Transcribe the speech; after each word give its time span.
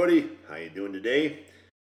everybody. 0.00 0.30
How 0.48 0.54
you 0.54 0.70
doing 0.70 0.92
today? 0.92 1.40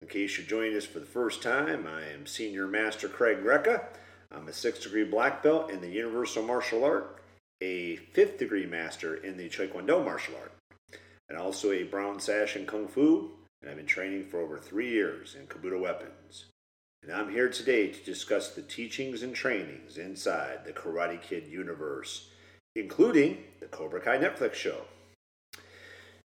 In 0.01 0.07
case 0.07 0.37
you're 0.37 0.47
joining 0.47 0.77
us 0.77 0.85
for 0.85 0.99
the 0.99 1.05
first 1.05 1.43
time, 1.43 1.85
I 1.85 2.03
am 2.13 2.25
Senior 2.25 2.65
Master 2.65 3.09
Craig 3.09 3.43
Greca. 3.43 3.83
I'm 4.31 4.47
a 4.47 4.53
sixth 4.53 4.83
degree 4.83 5.03
black 5.03 5.43
belt 5.43 5.69
in 5.69 5.81
the 5.81 5.89
Universal 5.89 6.43
Martial 6.43 6.85
Art, 6.85 7.21
a 7.59 7.97
fifth 7.97 8.37
degree 8.37 8.65
master 8.65 9.15
in 9.15 9.35
the 9.35 9.49
Taekwondo 9.49 10.05
martial 10.05 10.35
art, 10.35 10.53
and 11.27 11.37
also 11.37 11.73
a 11.73 11.83
brown 11.83 12.21
sash 12.21 12.55
in 12.55 12.65
Kung 12.65 12.87
Fu. 12.87 13.31
And 13.61 13.69
I've 13.69 13.75
been 13.75 13.85
training 13.85 14.27
for 14.27 14.39
over 14.39 14.57
three 14.57 14.89
years 14.89 15.35
in 15.35 15.47
Kobudo 15.47 15.81
weapons. 15.81 16.45
And 17.03 17.11
I'm 17.11 17.29
here 17.29 17.49
today 17.49 17.89
to 17.89 18.05
discuss 18.05 18.51
the 18.51 18.61
teachings 18.61 19.21
and 19.21 19.35
trainings 19.35 19.97
inside 19.97 20.59
the 20.63 20.71
Karate 20.71 21.21
Kid 21.21 21.45
universe, 21.47 22.29
including 22.73 23.43
the 23.59 23.65
Cobra 23.65 23.99
Kai 23.99 24.17
Netflix 24.17 24.53
show. 24.53 24.83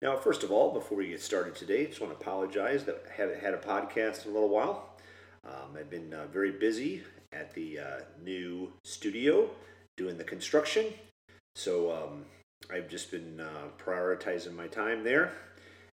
Now, 0.02 0.16
first 0.16 0.42
of 0.42 0.50
all, 0.50 0.72
before 0.72 0.98
we 0.98 1.08
get 1.08 1.22
started 1.22 1.54
today, 1.54 1.82
I 1.82 1.86
just 1.86 2.00
want 2.00 2.12
to 2.12 2.22
apologize 2.22 2.84
that 2.84 3.04
I 3.10 3.14
haven't 3.14 3.40
had 3.40 3.54
a 3.54 3.58
podcast 3.58 4.24
in 4.24 4.30
a 4.30 4.34
little 4.34 4.48
while. 4.50 4.90
Um, 5.46 5.76
I've 5.78 5.90
been 5.90 6.12
uh, 6.12 6.26
very 6.32 6.52
busy 6.52 7.02
at 7.32 7.54
the 7.54 7.78
uh, 7.78 8.00
new 8.22 8.72
studio 8.84 9.48
doing 9.96 10.18
the 10.18 10.24
construction, 10.24 10.86
so 11.54 11.92
um, 11.92 12.24
I've 12.70 12.88
just 12.88 13.10
been 13.10 13.40
uh, 13.40 13.68
prioritizing 13.78 14.54
my 14.54 14.66
time 14.66 15.04
there, 15.04 15.32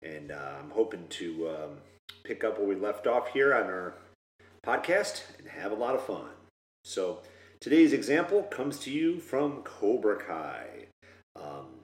and 0.04 0.32
uh, 0.32 0.54
I'm 0.60 0.70
hoping 0.70 1.08
to 1.10 1.50
um, 1.50 1.72
pick 2.24 2.44
up 2.44 2.60
where 2.60 2.68
we 2.68 2.76
left 2.76 3.08
off 3.08 3.30
here 3.30 3.54
on 3.54 3.64
our 3.64 3.96
podcast 4.66 5.24
and 5.40 5.48
have 5.48 5.72
a 5.72 5.76
lot 5.76 5.96
of 5.96 6.04
fun. 6.04 6.30
So, 6.84 7.20
today's 7.60 7.94
example 7.94 8.44
comes 8.44 8.80
to 8.80 8.92
you 8.92 9.20
from 9.20 9.64
Cobra 9.64 10.18
Kai. 10.18 10.88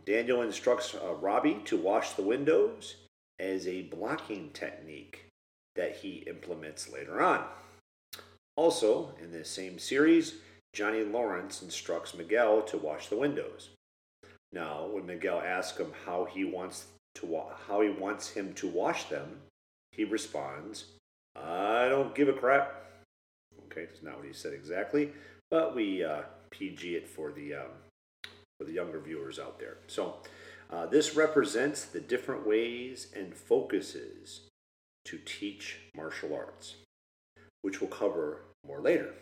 Daniel 0.05 0.41
instructs 0.41 0.95
uh, 0.95 1.13
Robbie 1.13 1.61
to 1.65 1.77
wash 1.77 2.13
the 2.13 2.21
windows 2.21 2.95
as 3.39 3.67
a 3.67 3.83
blocking 3.83 4.49
technique 4.51 5.27
that 5.75 5.97
he 5.97 6.23
implements 6.27 6.91
later 6.91 7.21
on. 7.21 7.43
Also, 8.55 9.13
in 9.21 9.31
this 9.31 9.49
same 9.49 9.79
series, 9.79 10.35
Johnny 10.73 11.03
Lawrence 11.03 11.61
instructs 11.61 12.13
Miguel 12.13 12.61
to 12.63 12.77
wash 12.77 13.07
the 13.07 13.17
windows. 13.17 13.69
Now, 14.51 14.87
when 14.87 15.05
Miguel 15.05 15.41
asks 15.43 15.79
him 15.79 15.93
how 16.05 16.25
he 16.25 16.43
wants 16.43 16.85
to 17.15 17.25
wa- 17.25 17.55
how 17.67 17.81
he 17.81 17.89
wants 17.89 18.29
him 18.29 18.53
to 18.55 18.67
wash 18.67 19.05
them, 19.05 19.41
he 19.91 20.03
responds, 20.03 20.85
"I 21.35 21.89
don't 21.89 22.13
give 22.13 22.27
a 22.27 22.33
crap." 22.33 22.83
Okay, 23.65 23.85
that's 23.85 24.03
not 24.03 24.17
what 24.17 24.27
he 24.27 24.33
said 24.33 24.53
exactly, 24.53 25.13
but 25.49 25.75
we 25.75 26.03
uh, 26.03 26.23
PG 26.51 26.95
it 26.95 27.07
for 27.07 27.31
the 27.31 27.55
um, 27.55 27.71
for 28.64 28.69
the 28.69 28.75
younger 28.75 29.00
viewers 29.00 29.39
out 29.39 29.59
there. 29.59 29.78
So, 29.88 30.16
uh, 30.69 30.86
this 30.86 31.16
represents 31.16 31.83
the 31.83 32.00
different 32.00 32.47
ways 32.47 33.08
and 33.16 33.35
focuses 33.35 34.41
to 35.06 35.19
teach 35.25 35.79
martial 35.96 36.34
arts, 36.34 36.75
which 37.62 37.81
we'll 37.81 37.90
cover 37.90 38.41
more 38.66 38.79
later. 38.79 39.13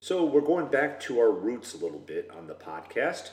So, 0.00 0.24
we're 0.24 0.40
going 0.40 0.68
back 0.68 1.00
to 1.00 1.18
our 1.18 1.32
roots 1.32 1.74
a 1.74 1.78
little 1.78 1.98
bit 1.98 2.30
on 2.30 2.46
the 2.46 2.54
podcast, 2.54 3.30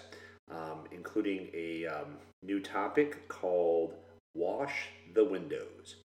um, 0.49 0.85
including 0.91 1.49
a 1.53 1.85
um, 1.85 2.17
new 2.43 2.59
topic 2.59 3.27
called 3.27 3.93
Wash 4.33 4.87
the 5.13 5.23
Windows. 5.23 5.97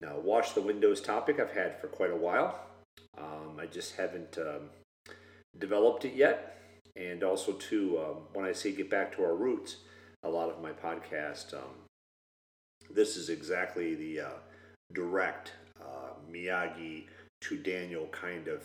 Now, 0.00 0.18
Wash 0.18 0.52
the 0.52 0.62
Windows 0.62 1.00
topic 1.00 1.40
I've 1.40 1.52
had 1.52 1.80
for 1.80 1.88
quite 1.88 2.12
a 2.12 2.16
while. 2.16 2.60
Um, 3.18 3.58
I 3.58 3.66
just 3.66 3.96
haven't 3.96 4.38
um, 4.38 4.70
developed 5.58 6.04
it 6.04 6.14
yet. 6.14 6.54
And 6.96 7.24
also, 7.24 7.52
too, 7.52 7.98
um, 7.98 8.16
when 8.32 8.44
I 8.44 8.52
say 8.52 8.72
get 8.72 8.88
back 8.88 9.14
to 9.16 9.24
our 9.24 9.34
roots, 9.34 9.78
a 10.22 10.28
lot 10.28 10.48
of 10.48 10.62
my 10.62 10.70
podcast, 10.70 11.54
um, 11.54 11.74
this 12.90 13.16
is 13.16 13.28
exactly 13.28 13.94
the 13.94 14.20
uh, 14.20 14.38
direct 14.92 15.52
uh, 15.80 16.10
Miyagi 16.30 17.04
to 17.42 17.56
Daniel 17.56 18.06
kind 18.12 18.48
of 18.48 18.62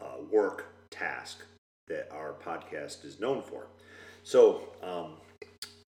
uh, 0.00 0.22
work 0.30 0.66
task 0.90 1.44
that 1.88 2.08
our 2.12 2.34
podcast 2.34 3.04
is 3.04 3.18
known 3.18 3.42
for. 3.42 3.66
So, 4.22 4.68
um, 4.82 5.14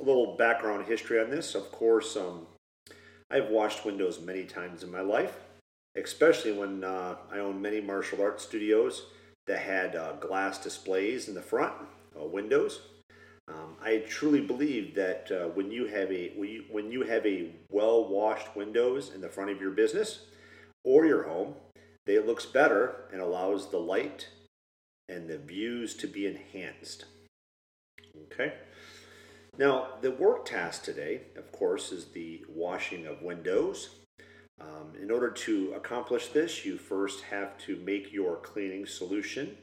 a 0.01 0.03
little 0.03 0.35
background 0.37 0.87
history 0.87 1.21
on 1.21 1.31
this. 1.31 1.55
Of 1.55 1.71
course, 1.71 2.17
um, 2.17 2.47
I've 3.31 3.51
washed 3.51 3.85
windows 3.85 4.21
many 4.21 4.45
times 4.45 4.83
in 4.83 4.91
my 4.91 5.03
life, 5.03 5.37
especially 5.95 6.53
when 6.53 6.83
uh, 6.83 7.17
I 7.31 7.39
own 7.39 7.61
many 7.61 7.81
martial 7.81 8.23
arts 8.23 8.43
studios 8.45 9.05
that 9.51 9.59
had 9.59 9.97
uh, 9.97 10.13
glass 10.13 10.59
displays 10.59 11.27
in 11.27 11.35
the 11.35 11.43
front 11.43 11.73
uh, 12.17 12.25
windows. 12.25 12.83
Um, 13.49 13.75
I 13.83 14.05
truly 14.09 14.41
believe 14.41 14.95
that 14.95 15.29
uh, 15.33 15.49
when 15.49 15.73
you 15.73 15.87
have 15.87 16.13
a 16.13 16.29
when 16.71 16.93
you, 16.93 17.03
have 17.03 17.27
a 17.27 17.51
well 17.69 18.09
washed 18.09 18.55
windows 18.55 19.11
in 19.13 19.21
the 19.21 19.29
front 19.29 19.51
of 19.51 19.61
your 19.61 19.73
business 19.73 20.21
or 20.85 21.05
your 21.05 21.25
home, 21.25 21.55
they 22.07 22.15
it 22.15 22.29
looks 22.29 22.47
better 22.47 23.09
and 23.13 23.21
allows 23.21 23.71
the 23.71 23.79
light 23.79 24.29
and 25.09 25.27
the 25.27 25.39
views 25.39 25.95
to 25.97 26.07
be 26.07 26.29
enhanced. 26.29 27.07
Okay. 28.27 28.53
Now, 29.59 29.89
the 30.01 30.13
work 30.13 30.45
task 30.45 30.85
today, 30.85 31.23
of 31.37 31.51
course, 31.51 31.91
is 31.91 32.07
the 32.07 32.45
washing 32.49 33.05
of 33.05 33.21
windows. 33.21 33.97
Um, 34.61 34.93
in 35.01 35.11
order 35.11 35.31
to 35.31 35.73
accomplish 35.75 36.29
this, 36.29 36.65
you 36.65 36.77
first 36.77 37.23
have 37.25 37.57
to 37.59 37.77
make 37.77 38.13
your 38.13 38.37
cleaning 38.37 38.85
solution 38.87 39.57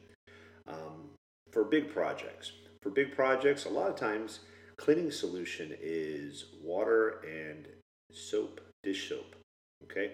um, 0.68 1.12
for 1.52 1.64
big 1.64 1.94
projects. 1.94 2.52
For 2.82 2.90
big 2.90 3.14
projects, 3.16 3.66
a 3.66 3.70
lot 3.70 3.90
of 3.90 3.96
times, 3.96 4.40
cleaning 4.78 5.12
solution 5.12 5.76
is 5.80 6.46
water 6.64 7.22
and 7.24 7.68
soap, 8.12 8.62
dish 8.84 9.10
soap. 9.10 9.36
Okay, 9.84 10.12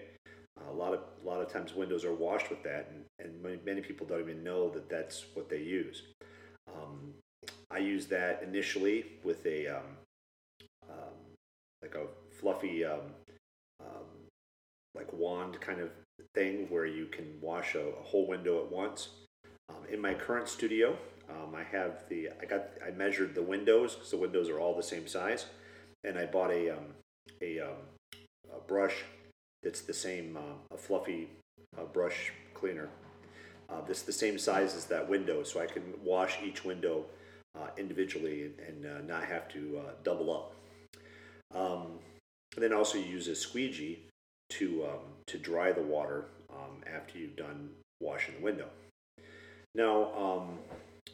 a 0.68 0.72
lot 0.72 0.92
of 0.92 1.00
a 1.22 1.26
lot 1.26 1.40
of 1.40 1.50
times 1.50 1.74
windows 1.74 2.04
are 2.04 2.14
washed 2.14 2.50
with 2.50 2.62
that, 2.64 2.90
and, 2.90 3.04
and 3.18 3.42
many, 3.42 3.58
many 3.64 3.80
people 3.80 4.06
don't 4.06 4.20
even 4.20 4.44
know 4.44 4.68
that 4.70 4.88
that's 4.90 5.24
what 5.34 5.48
they 5.48 5.60
use. 5.60 6.02
Um, 6.68 7.14
I 7.70 7.78
use 7.78 8.06
that 8.06 8.42
initially 8.42 9.06
with 9.22 9.44
a 9.46 9.68
um, 9.68 9.84
um, 10.90 11.14
like 11.82 11.94
a 11.94 12.06
fluffy 12.38 12.84
um, 12.84 13.12
like 14.94 15.12
wand 15.12 15.60
kind 15.60 15.80
of 15.80 15.90
thing 16.34 16.66
where 16.70 16.86
you 16.86 17.06
can 17.06 17.26
wash 17.40 17.74
a, 17.74 17.80
a 17.80 18.02
whole 18.02 18.26
window 18.26 18.64
at 18.64 18.70
once. 18.70 19.08
Um, 19.68 19.84
in 19.90 20.00
my 20.00 20.14
current 20.14 20.48
studio, 20.48 20.96
um, 21.30 21.54
I 21.54 21.62
have 21.62 22.08
the 22.08 22.28
I 22.40 22.44
got 22.44 22.68
I 22.86 22.90
measured 22.90 23.34
the 23.34 23.42
windows 23.42 23.94
because 23.94 24.10
the 24.10 24.16
windows 24.16 24.48
are 24.48 24.60
all 24.60 24.76
the 24.76 24.82
same 24.82 25.06
size, 25.06 25.46
and 26.04 26.18
I 26.18 26.26
bought 26.26 26.50
a 26.50 26.70
um, 26.70 26.86
a, 27.40 27.60
um, 27.60 27.76
a 28.54 28.60
brush 28.60 29.04
that's 29.62 29.80
the 29.80 29.94
same 29.94 30.36
uh, 30.36 30.74
a 30.74 30.76
fluffy 30.76 31.30
uh, 31.78 31.84
brush 31.84 32.32
cleaner. 32.52 32.88
Uh, 33.70 33.80
this 33.86 34.02
the 34.02 34.12
same 34.12 34.38
size 34.38 34.74
as 34.74 34.84
that 34.86 35.08
window, 35.08 35.42
so 35.42 35.60
I 35.60 35.66
can 35.66 35.94
wash 36.04 36.36
each 36.44 36.64
window 36.64 37.06
uh, 37.58 37.68
individually 37.78 38.42
and, 38.42 38.60
and 38.60 38.86
uh, 38.86 39.00
not 39.00 39.24
have 39.24 39.48
to 39.48 39.78
uh, 39.78 39.90
double 40.02 40.30
up. 40.32 40.54
Um, 41.54 41.98
and 42.54 42.62
then 42.62 42.72
also 42.72 42.98
use 42.98 43.28
a 43.28 43.34
squeegee 43.34 44.00
to 44.50 44.84
um, 44.84 45.04
to 45.26 45.38
dry 45.38 45.72
the 45.72 45.82
water 45.82 46.26
um, 46.50 46.82
after 46.92 47.18
you've 47.18 47.36
done 47.36 47.70
washing 48.00 48.34
the 48.36 48.42
window. 48.42 48.68
Now, 49.74 50.12
um, 50.14 50.58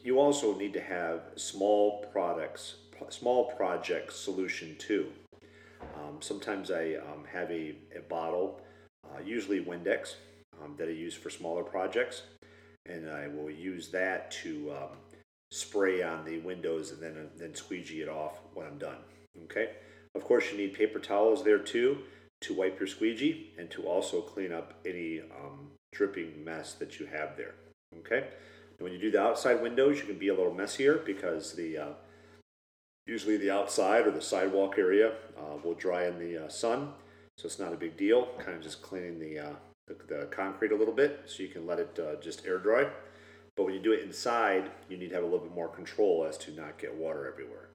you 0.03 0.19
also 0.19 0.55
need 0.55 0.73
to 0.73 0.81
have 0.81 1.21
small 1.35 2.05
products, 2.11 2.75
small 3.09 3.45
project 3.51 4.13
solution 4.13 4.75
too. 4.77 5.07
Um, 5.95 6.17
sometimes 6.19 6.69
I 6.69 6.95
um, 6.95 7.25
have 7.31 7.49
a, 7.49 7.75
a 7.95 8.01
bottle, 8.07 8.61
uh, 9.03 9.21
usually 9.23 9.63
Windex, 9.63 10.15
that 10.77 10.87
I 10.87 10.91
use 10.91 11.15
for 11.15 11.31
smaller 11.31 11.63
projects, 11.63 12.21
and 12.85 13.09
I 13.09 13.27
will 13.27 13.49
use 13.49 13.87
that 13.89 14.29
to 14.43 14.71
spray 15.51 16.01
on 16.01 16.23
the 16.23 16.39
windows 16.39 16.91
and 16.91 17.01
then 17.01 17.17
uh, 17.17 17.29
then 17.37 17.53
squeegee 17.53 18.01
it 18.01 18.09
off 18.09 18.39
when 18.53 18.65
I'm 18.65 18.77
done. 18.77 18.97
Okay. 19.45 19.71
Of 20.15 20.23
course, 20.23 20.51
you 20.51 20.57
need 20.57 20.73
paper 20.73 20.99
towels 20.99 21.43
there 21.43 21.59
too 21.59 21.99
to 22.41 22.53
wipe 22.53 22.79
your 22.79 22.87
squeegee 22.87 23.51
and 23.57 23.69
to 23.71 23.83
also 23.83 24.21
clean 24.21 24.51
up 24.51 24.73
any 24.85 25.21
um, 25.21 25.71
dripping 25.93 26.43
mess 26.43 26.73
that 26.73 26.99
you 26.99 27.05
have 27.05 27.37
there. 27.37 27.55
Okay. 27.99 28.27
And 28.77 28.79
when 28.79 28.93
you 28.93 28.99
do 28.99 29.11
the 29.11 29.21
outside 29.21 29.61
windows, 29.61 29.99
you 29.99 30.05
can 30.05 30.17
be 30.17 30.29
a 30.29 30.33
little 30.33 30.53
messier 30.53 30.97
because 30.97 31.53
the 31.53 31.77
uh, 31.77 31.89
usually 33.05 33.37
the 33.37 33.51
outside 33.51 34.07
or 34.07 34.11
the 34.11 34.21
sidewalk 34.21 34.75
area 34.77 35.13
uh, 35.37 35.57
will 35.63 35.73
dry 35.73 36.07
in 36.07 36.17
the 36.17 36.45
uh, 36.45 36.49
sun, 36.49 36.93
so 37.37 37.45
it's 37.45 37.59
not 37.59 37.73
a 37.73 37.77
big 37.77 37.97
deal. 37.97 38.29
Kind 38.39 38.57
of 38.57 38.63
just 38.63 38.81
cleaning 38.81 39.19
the, 39.19 39.39
uh, 39.39 39.53
the, 39.87 39.95
the 40.07 40.25
concrete 40.31 40.71
a 40.71 40.75
little 40.75 40.93
bit 40.93 41.23
so 41.25 41.43
you 41.43 41.49
can 41.49 41.65
let 41.67 41.79
it 41.79 41.99
uh, 41.99 42.19
just 42.21 42.45
air 42.45 42.57
dry. 42.57 42.87
But 43.55 43.65
when 43.65 43.73
you 43.73 43.81
do 43.81 43.91
it 43.91 44.01
inside, 44.03 44.71
you 44.89 44.97
need 44.97 45.09
to 45.09 45.15
have 45.15 45.23
a 45.23 45.27
little 45.27 45.45
bit 45.45 45.53
more 45.53 45.67
control 45.67 46.25
as 46.27 46.37
to 46.39 46.51
not 46.51 46.77
get 46.77 46.95
water 46.95 47.27
everywhere. 47.27 47.69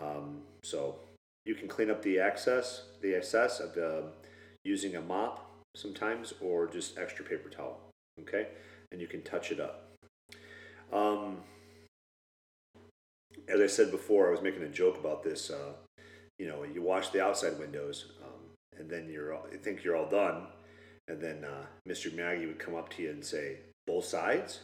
Um, 0.00 0.42
so 0.62 0.96
you 1.44 1.54
can 1.54 1.68
clean 1.68 1.90
up 1.90 2.02
the 2.02 2.18
excess, 2.18 2.84
the 3.00 3.14
excess 3.14 3.60
of 3.60 3.74
the, 3.74 4.04
using 4.64 4.96
a 4.96 5.00
mop 5.00 5.50
sometimes, 5.76 6.34
or 6.40 6.66
just 6.66 6.98
extra 6.98 7.24
paper 7.24 7.48
towel. 7.48 7.80
Okay, 8.20 8.48
and 8.92 9.00
you 9.00 9.06
can 9.06 9.22
touch 9.22 9.50
it 9.50 9.60
up. 9.60 9.88
Um, 10.92 11.38
as 13.48 13.60
I 13.60 13.66
said 13.66 13.90
before, 13.90 14.28
I 14.28 14.30
was 14.30 14.42
making 14.42 14.62
a 14.62 14.68
joke 14.68 14.98
about 14.98 15.22
this. 15.22 15.50
Uh, 15.50 15.72
you 16.38 16.46
know, 16.46 16.64
you 16.64 16.82
wash 16.82 17.10
the 17.10 17.22
outside 17.22 17.58
windows, 17.58 18.12
um, 18.22 18.78
and 18.78 18.90
then 18.90 19.08
you're 19.08 19.34
all, 19.34 19.46
you 19.50 19.58
think 19.58 19.84
you're 19.84 19.96
all 19.96 20.08
done, 20.08 20.46
and 21.08 21.20
then 21.20 21.44
uh, 21.44 21.66
Mr. 21.88 22.10
Miyagi 22.10 22.46
would 22.46 22.58
come 22.58 22.74
up 22.74 22.90
to 22.90 23.02
you 23.02 23.10
and 23.10 23.24
say, 23.24 23.58
"Both 23.86 24.06
sides," 24.06 24.60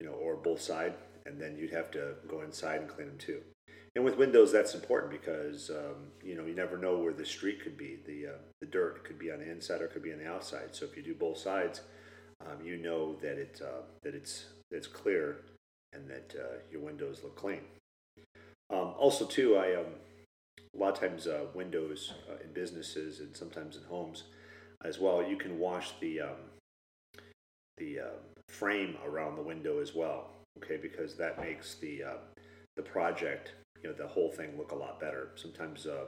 you 0.00 0.06
know, 0.06 0.12
or 0.12 0.36
both 0.36 0.60
side, 0.60 0.94
and 1.26 1.40
then 1.40 1.56
you'd 1.56 1.72
have 1.72 1.90
to 1.92 2.14
go 2.28 2.42
inside 2.42 2.80
and 2.80 2.88
clean 2.88 3.08
them 3.08 3.18
too. 3.18 3.40
And 3.96 4.04
with 4.04 4.16
windows, 4.16 4.52
that's 4.52 4.74
important 4.74 5.10
because 5.10 5.68
um, 5.70 6.12
you 6.22 6.36
know 6.36 6.46
you 6.46 6.54
never 6.54 6.78
know 6.78 6.98
where 6.98 7.12
the 7.12 7.26
street 7.26 7.60
could 7.62 7.76
be. 7.76 7.98
The 8.06 8.28
uh, 8.28 8.38
the 8.60 8.66
dirt 8.66 9.04
could 9.04 9.18
be 9.18 9.32
on 9.32 9.40
the 9.40 9.50
inside 9.50 9.82
or 9.82 9.88
could 9.88 10.02
be 10.02 10.12
on 10.12 10.18
the 10.18 10.28
outside. 10.28 10.74
So 10.74 10.84
if 10.84 10.96
you 10.96 11.02
do 11.02 11.14
both 11.14 11.38
sides, 11.38 11.80
um, 12.40 12.64
you 12.64 12.76
know 12.76 13.16
that 13.16 13.36
it 13.38 13.60
uh, 13.64 13.82
that 14.02 14.14
it's 14.14 14.46
it's 14.70 14.86
clear 14.86 15.38
and 15.92 16.08
that 16.08 16.34
uh, 16.38 16.58
your 16.70 16.80
windows 16.82 17.20
look 17.24 17.34
clean. 17.36 17.62
Um, 18.72 18.94
also, 18.96 19.24
too, 19.24 19.56
I 19.56 19.74
um, 19.74 19.86
a 20.74 20.78
lot 20.78 20.92
of 20.92 21.00
times 21.00 21.26
uh, 21.26 21.46
windows 21.54 22.14
uh, 22.30 22.36
in 22.44 22.52
businesses 22.52 23.18
and 23.20 23.36
sometimes 23.36 23.76
in 23.76 23.82
homes 23.82 24.24
as 24.84 25.00
well. 25.00 25.22
You 25.22 25.36
can 25.36 25.58
wash 25.58 25.92
the 26.00 26.20
um, 26.20 27.20
the 27.76 28.00
um, 28.00 28.20
frame 28.48 28.96
around 29.04 29.36
the 29.36 29.42
window 29.42 29.80
as 29.80 29.94
well. 29.94 30.30
Okay, 30.58 30.76
because 30.76 31.16
that 31.16 31.40
makes 31.40 31.74
the 31.74 32.04
uh, 32.04 32.16
the 32.76 32.82
project 32.82 33.52
you 33.82 33.90
know 33.90 33.94
the 33.94 34.06
whole 34.06 34.30
thing 34.30 34.56
look 34.56 34.72
a 34.72 34.76
lot 34.76 35.00
better. 35.00 35.30
Sometimes 35.34 35.86
uh, 35.86 36.06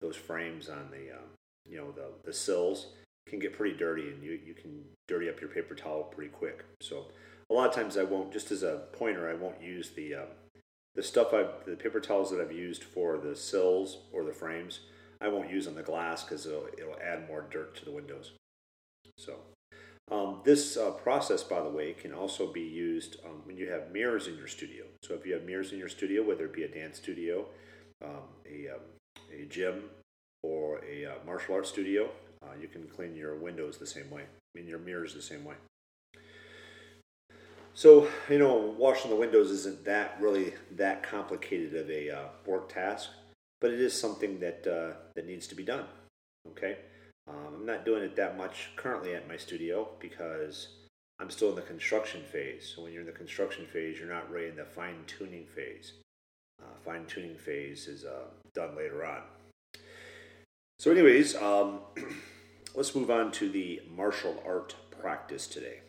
those 0.00 0.16
frames 0.16 0.68
on 0.68 0.90
the 0.90 1.16
um, 1.16 1.28
you 1.66 1.76
know 1.76 1.90
the 1.92 2.08
the 2.24 2.32
sills 2.32 2.88
can 3.28 3.38
get 3.38 3.56
pretty 3.56 3.76
dirty, 3.76 4.08
and 4.08 4.22
you 4.22 4.38
you 4.44 4.54
can 4.54 4.84
dirty 5.08 5.28
up 5.28 5.40
your 5.40 5.50
paper 5.50 5.74
towel 5.74 6.04
pretty 6.04 6.30
quick. 6.30 6.64
So 6.80 7.06
a 7.50 7.54
lot 7.54 7.68
of 7.68 7.74
times 7.74 7.96
I 7.96 8.04
won't 8.04 8.32
just 8.32 8.50
as 8.50 8.62
a 8.62 8.84
pointer 8.92 9.28
I 9.28 9.34
won't 9.34 9.62
use 9.62 9.90
the 9.90 10.14
um, 10.14 10.28
the 10.94 11.02
stuff 11.02 11.32
I 11.32 11.46
the 11.66 11.76
paper 11.76 12.00
towels 12.00 12.30
that 12.30 12.40
I've 12.40 12.52
used 12.52 12.84
for 12.84 13.18
the 13.18 13.36
sills 13.36 13.98
or 14.12 14.24
the 14.24 14.32
frames. 14.32 14.80
I 15.20 15.28
won't 15.28 15.50
use 15.50 15.66
on 15.66 15.74
the 15.74 15.82
glass 15.82 16.22
because 16.22 16.44
it'll, 16.44 16.66
it'll 16.76 17.00
add 17.00 17.26
more 17.28 17.46
dirt 17.50 17.76
to 17.76 17.84
the 17.84 17.92
windows. 17.92 18.32
So 19.16 19.36
um, 20.10 20.40
this 20.44 20.76
uh, 20.76 20.90
process, 20.90 21.42
by 21.42 21.62
the 21.62 21.68
way, 21.68 21.94
can 21.94 22.12
also 22.12 22.52
be 22.52 22.60
used 22.60 23.16
um, 23.24 23.42
when 23.44 23.56
you 23.56 23.70
have 23.70 23.90
mirrors 23.90 24.26
in 24.26 24.36
your 24.36 24.46
studio. 24.46 24.84
So 25.02 25.14
if 25.14 25.24
you 25.24 25.32
have 25.34 25.44
mirrors 25.44 25.72
in 25.72 25.78
your 25.78 25.88
studio, 25.88 26.22
whether 26.22 26.44
it 26.44 26.52
be 26.52 26.64
a 26.64 26.68
dance 26.68 26.98
studio, 26.98 27.46
um, 28.04 28.24
a, 28.46 28.74
um, 28.74 28.80
a 29.32 29.46
gym, 29.46 29.84
or 30.42 30.82
a 30.84 31.06
uh, 31.06 31.14
martial 31.24 31.54
arts 31.54 31.70
studio, 31.70 32.10
uh, 32.42 32.52
you 32.60 32.68
can 32.68 32.86
clean 32.86 33.14
your 33.14 33.34
windows 33.34 33.78
the 33.78 33.86
same 33.86 34.10
way. 34.10 34.22
I 34.22 34.58
mean, 34.58 34.68
your 34.68 34.78
mirrors 34.78 35.14
the 35.14 35.22
same 35.22 35.42
way. 35.42 35.54
So, 37.72 38.08
you 38.28 38.38
know, 38.38 38.74
washing 38.78 39.10
the 39.10 39.16
windows 39.16 39.50
isn't 39.50 39.84
that 39.84 40.18
really 40.20 40.52
that 40.76 41.02
complicated 41.02 41.74
of 41.74 41.90
a 41.90 42.10
uh, 42.10 42.24
work 42.46 42.72
task, 42.72 43.08
but 43.60 43.72
it 43.72 43.80
is 43.80 43.98
something 43.98 44.38
that, 44.40 44.66
uh, 44.66 44.96
that 45.14 45.26
needs 45.26 45.46
to 45.48 45.54
be 45.54 45.64
done. 45.64 45.86
Okay? 46.50 46.76
Um, 47.26 47.54
I'm 47.54 47.66
not 47.66 47.84
doing 47.84 48.02
it 48.02 48.16
that 48.16 48.36
much 48.36 48.70
currently 48.76 49.14
at 49.14 49.28
my 49.28 49.36
studio 49.36 49.88
because 49.98 50.68
I'm 51.18 51.30
still 51.30 51.50
in 51.50 51.56
the 51.56 51.62
construction 51.62 52.22
phase. 52.22 52.72
So 52.74 52.82
when 52.82 52.92
you're 52.92 53.00
in 53.00 53.06
the 53.06 53.12
construction 53.12 53.66
phase, 53.66 53.98
you're 53.98 54.12
not 54.12 54.30
really 54.30 54.48
in 54.48 54.56
the 54.56 54.64
fine 54.64 55.04
tuning 55.06 55.46
phase. 55.46 55.92
Uh, 56.62 56.76
fine 56.84 57.06
tuning 57.06 57.36
phase 57.36 57.88
is 57.88 58.04
uh, 58.04 58.26
done 58.54 58.76
later 58.76 59.04
on. 59.04 59.22
So, 60.78 60.90
anyways, 60.90 61.34
um, 61.36 61.80
let's 62.74 62.94
move 62.94 63.10
on 63.10 63.32
to 63.32 63.48
the 63.48 63.82
martial 63.90 64.42
art 64.46 64.74
practice 65.00 65.46
today. 65.46 65.80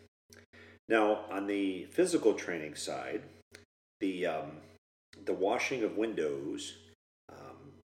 Now, 0.87 1.21
on 1.31 1.47
the 1.47 1.85
physical 1.85 2.33
training 2.33 2.75
side, 2.75 3.23
the 3.99 4.25
um, 4.25 4.51
the 5.25 5.33
washing 5.33 5.83
of 5.83 5.97
windows 5.97 6.75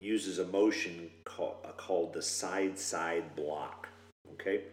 uses 0.03 0.39
a 0.39 0.45
motion 0.45 1.09
call, 1.23 1.61
uh, 1.63 1.71
called 1.71 2.13
the 2.13 2.21
side 2.21 2.77
side 2.77 3.35
block. 3.35 3.87
Okay, 4.33 4.63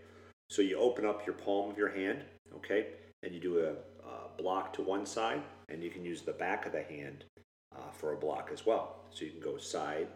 so 0.48 0.62
you 0.62 0.78
open 0.78 1.06
up 1.06 1.24
your 1.26 1.34
palm 1.34 1.70
of 1.70 1.78
your 1.78 1.90
hand, 1.90 2.24
okay, 2.54 2.88
and 3.22 3.32
you 3.32 3.40
do 3.40 3.60
a, 3.60 3.70
a 4.06 4.42
block 4.42 4.72
to 4.74 4.82
one 4.82 5.06
side, 5.06 5.42
and 5.68 5.82
you 5.82 5.90
can 5.90 6.04
use 6.04 6.22
the 6.22 6.32
back 6.32 6.66
of 6.66 6.72
the 6.72 6.82
hand 6.82 7.24
uh, 7.74 7.90
for 7.92 8.12
a 8.12 8.16
block 8.16 8.50
as 8.52 8.66
well. 8.66 8.96
So 9.10 9.24
you 9.24 9.30
can 9.30 9.40
go 9.40 9.56
side, 9.58 10.08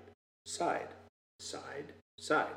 side, 0.47 0.89
side, 1.39 1.93
side. 2.19 2.57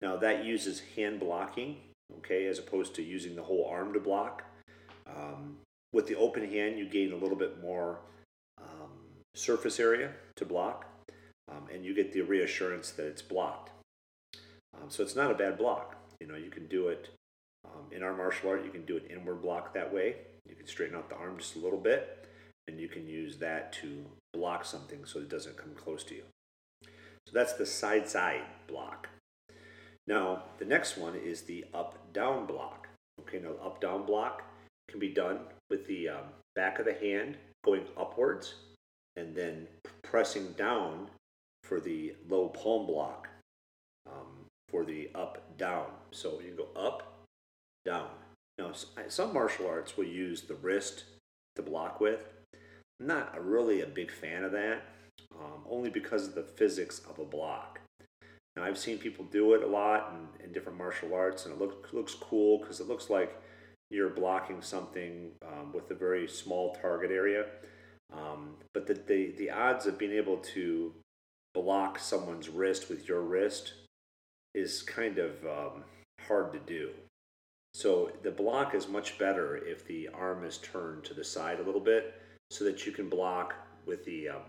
Now 0.00 0.16
that 0.16 0.44
uses 0.44 0.82
hand 0.96 1.20
blocking, 1.20 1.76
okay, 2.18 2.46
as 2.46 2.58
opposed 2.58 2.94
to 2.94 3.02
using 3.02 3.36
the 3.36 3.42
whole 3.42 3.68
arm 3.70 3.92
to 3.92 4.00
block. 4.00 4.44
Um, 5.06 5.58
with 5.92 6.06
the 6.06 6.16
open 6.16 6.50
hand, 6.50 6.78
you 6.78 6.88
gain 6.88 7.12
a 7.12 7.16
little 7.16 7.36
bit 7.36 7.62
more 7.62 7.98
um, 8.58 8.90
surface 9.34 9.78
area 9.78 10.12
to 10.36 10.44
block 10.44 10.86
um, 11.50 11.68
and 11.72 11.84
you 11.84 11.94
get 11.94 12.12
the 12.12 12.22
reassurance 12.22 12.90
that 12.92 13.06
it's 13.06 13.22
blocked. 13.22 13.70
Um, 14.74 14.88
so 14.88 15.02
it's 15.02 15.16
not 15.16 15.30
a 15.30 15.34
bad 15.34 15.58
block. 15.58 15.96
You 16.20 16.26
know, 16.26 16.36
you 16.36 16.50
can 16.50 16.66
do 16.66 16.88
it 16.88 17.10
um, 17.64 17.84
in 17.92 18.02
our 18.02 18.14
martial 18.14 18.50
art. 18.50 18.64
You 18.64 18.70
can 18.70 18.84
do 18.84 18.96
an 18.96 19.04
inward 19.10 19.42
block 19.42 19.74
that 19.74 19.92
way. 19.92 20.16
You 20.48 20.54
can 20.54 20.66
straighten 20.66 20.96
out 20.96 21.08
the 21.08 21.16
arm 21.16 21.38
just 21.38 21.56
a 21.56 21.60
little 21.60 21.78
bit, 21.78 22.28
and 22.68 22.78
you 22.78 22.88
can 22.88 23.06
use 23.06 23.36
that 23.38 23.72
to 23.74 24.04
block 24.32 24.64
something 24.64 25.04
so 25.04 25.20
it 25.20 25.28
doesn't 25.28 25.56
come 25.56 25.74
close 25.74 26.04
to 26.04 26.14
you. 26.14 26.24
So 27.26 27.32
that's 27.32 27.54
the 27.54 27.66
side 27.66 28.08
side 28.08 28.42
block. 28.66 29.08
Now 30.06 30.44
the 30.58 30.64
next 30.64 30.96
one 30.98 31.14
is 31.14 31.42
the 31.42 31.64
up 31.72 32.12
down 32.12 32.46
block. 32.46 32.88
Okay, 33.20 33.38
now 33.38 33.52
the 33.52 33.62
up 33.62 33.80
down 33.80 34.04
block 34.04 34.42
can 34.88 35.00
be 35.00 35.08
done 35.08 35.40
with 35.70 35.86
the 35.86 36.10
um, 36.10 36.24
back 36.54 36.78
of 36.78 36.84
the 36.84 36.94
hand 36.94 37.36
going 37.64 37.84
upwards 37.96 38.54
and 39.16 39.34
then 39.34 39.66
pressing 40.02 40.52
down 40.52 41.08
for 41.64 41.80
the 41.80 42.14
low 42.28 42.48
palm 42.48 42.86
block 42.86 43.28
um, 44.06 44.46
for 44.68 44.84
the 44.84 45.10
up 45.14 45.56
down. 45.56 45.86
So 46.10 46.40
you 46.40 46.54
go 46.56 46.80
up, 46.80 47.24
down. 47.84 48.08
Now, 48.58 48.72
some 49.08 49.32
martial 49.32 49.66
arts 49.66 49.96
will 49.96 50.04
use 50.04 50.42
the 50.42 50.54
wrist 50.54 51.04
to 51.56 51.62
block 51.62 52.00
with. 52.00 52.28
I'm 53.00 53.06
not 53.06 53.44
really 53.44 53.80
a 53.80 53.86
big 53.86 54.12
fan 54.12 54.44
of 54.44 54.52
that, 54.52 54.82
um, 55.34 55.64
only 55.68 55.90
because 55.90 56.28
of 56.28 56.34
the 56.34 56.44
physics 56.44 57.00
of 57.10 57.18
a 57.18 57.24
block. 57.24 57.80
Now, 58.56 58.62
I've 58.62 58.78
seen 58.78 58.98
people 58.98 59.24
do 59.24 59.54
it 59.54 59.62
a 59.62 59.66
lot 59.66 60.14
in, 60.14 60.44
in 60.44 60.52
different 60.52 60.78
martial 60.78 61.14
arts, 61.14 61.44
and 61.44 61.54
it 61.54 61.60
looks 61.60 61.92
looks 61.92 62.14
cool 62.14 62.58
because 62.58 62.78
it 62.78 62.86
looks 62.86 63.10
like 63.10 63.36
you're 63.90 64.10
blocking 64.10 64.62
something 64.62 65.32
um, 65.46 65.72
with 65.72 65.90
a 65.90 65.94
very 65.94 66.28
small 66.28 66.76
target 66.80 67.10
area. 67.10 67.46
Um, 68.12 68.54
but 68.72 68.86
the, 68.86 68.94
the, 68.94 69.34
the 69.36 69.50
odds 69.50 69.86
of 69.86 69.98
being 69.98 70.12
able 70.12 70.36
to 70.38 70.92
block 71.54 71.98
someone's 71.98 72.48
wrist 72.48 72.88
with 72.88 73.08
your 73.08 73.22
wrist 73.22 73.74
is 74.54 74.82
kind 74.82 75.18
of 75.18 75.32
um, 75.44 75.84
hard 76.26 76.52
to 76.52 76.58
do. 76.58 76.90
So 77.74 78.10
the 78.22 78.30
block 78.30 78.74
is 78.74 78.88
much 78.88 79.18
better 79.18 79.56
if 79.56 79.86
the 79.86 80.08
arm 80.08 80.44
is 80.44 80.58
turned 80.58 81.04
to 81.04 81.14
the 81.14 81.24
side 81.24 81.58
a 81.58 81.62
little 81.62 81.80
bit 81.80 82.14
so 82.50 82.64
that 82.64 82.86
you 82.86 82.92
can 82.92 83.08
block 83.08 83.54
with 83.86 84.04
the, 84.04 84.28
um, 84.28 84.42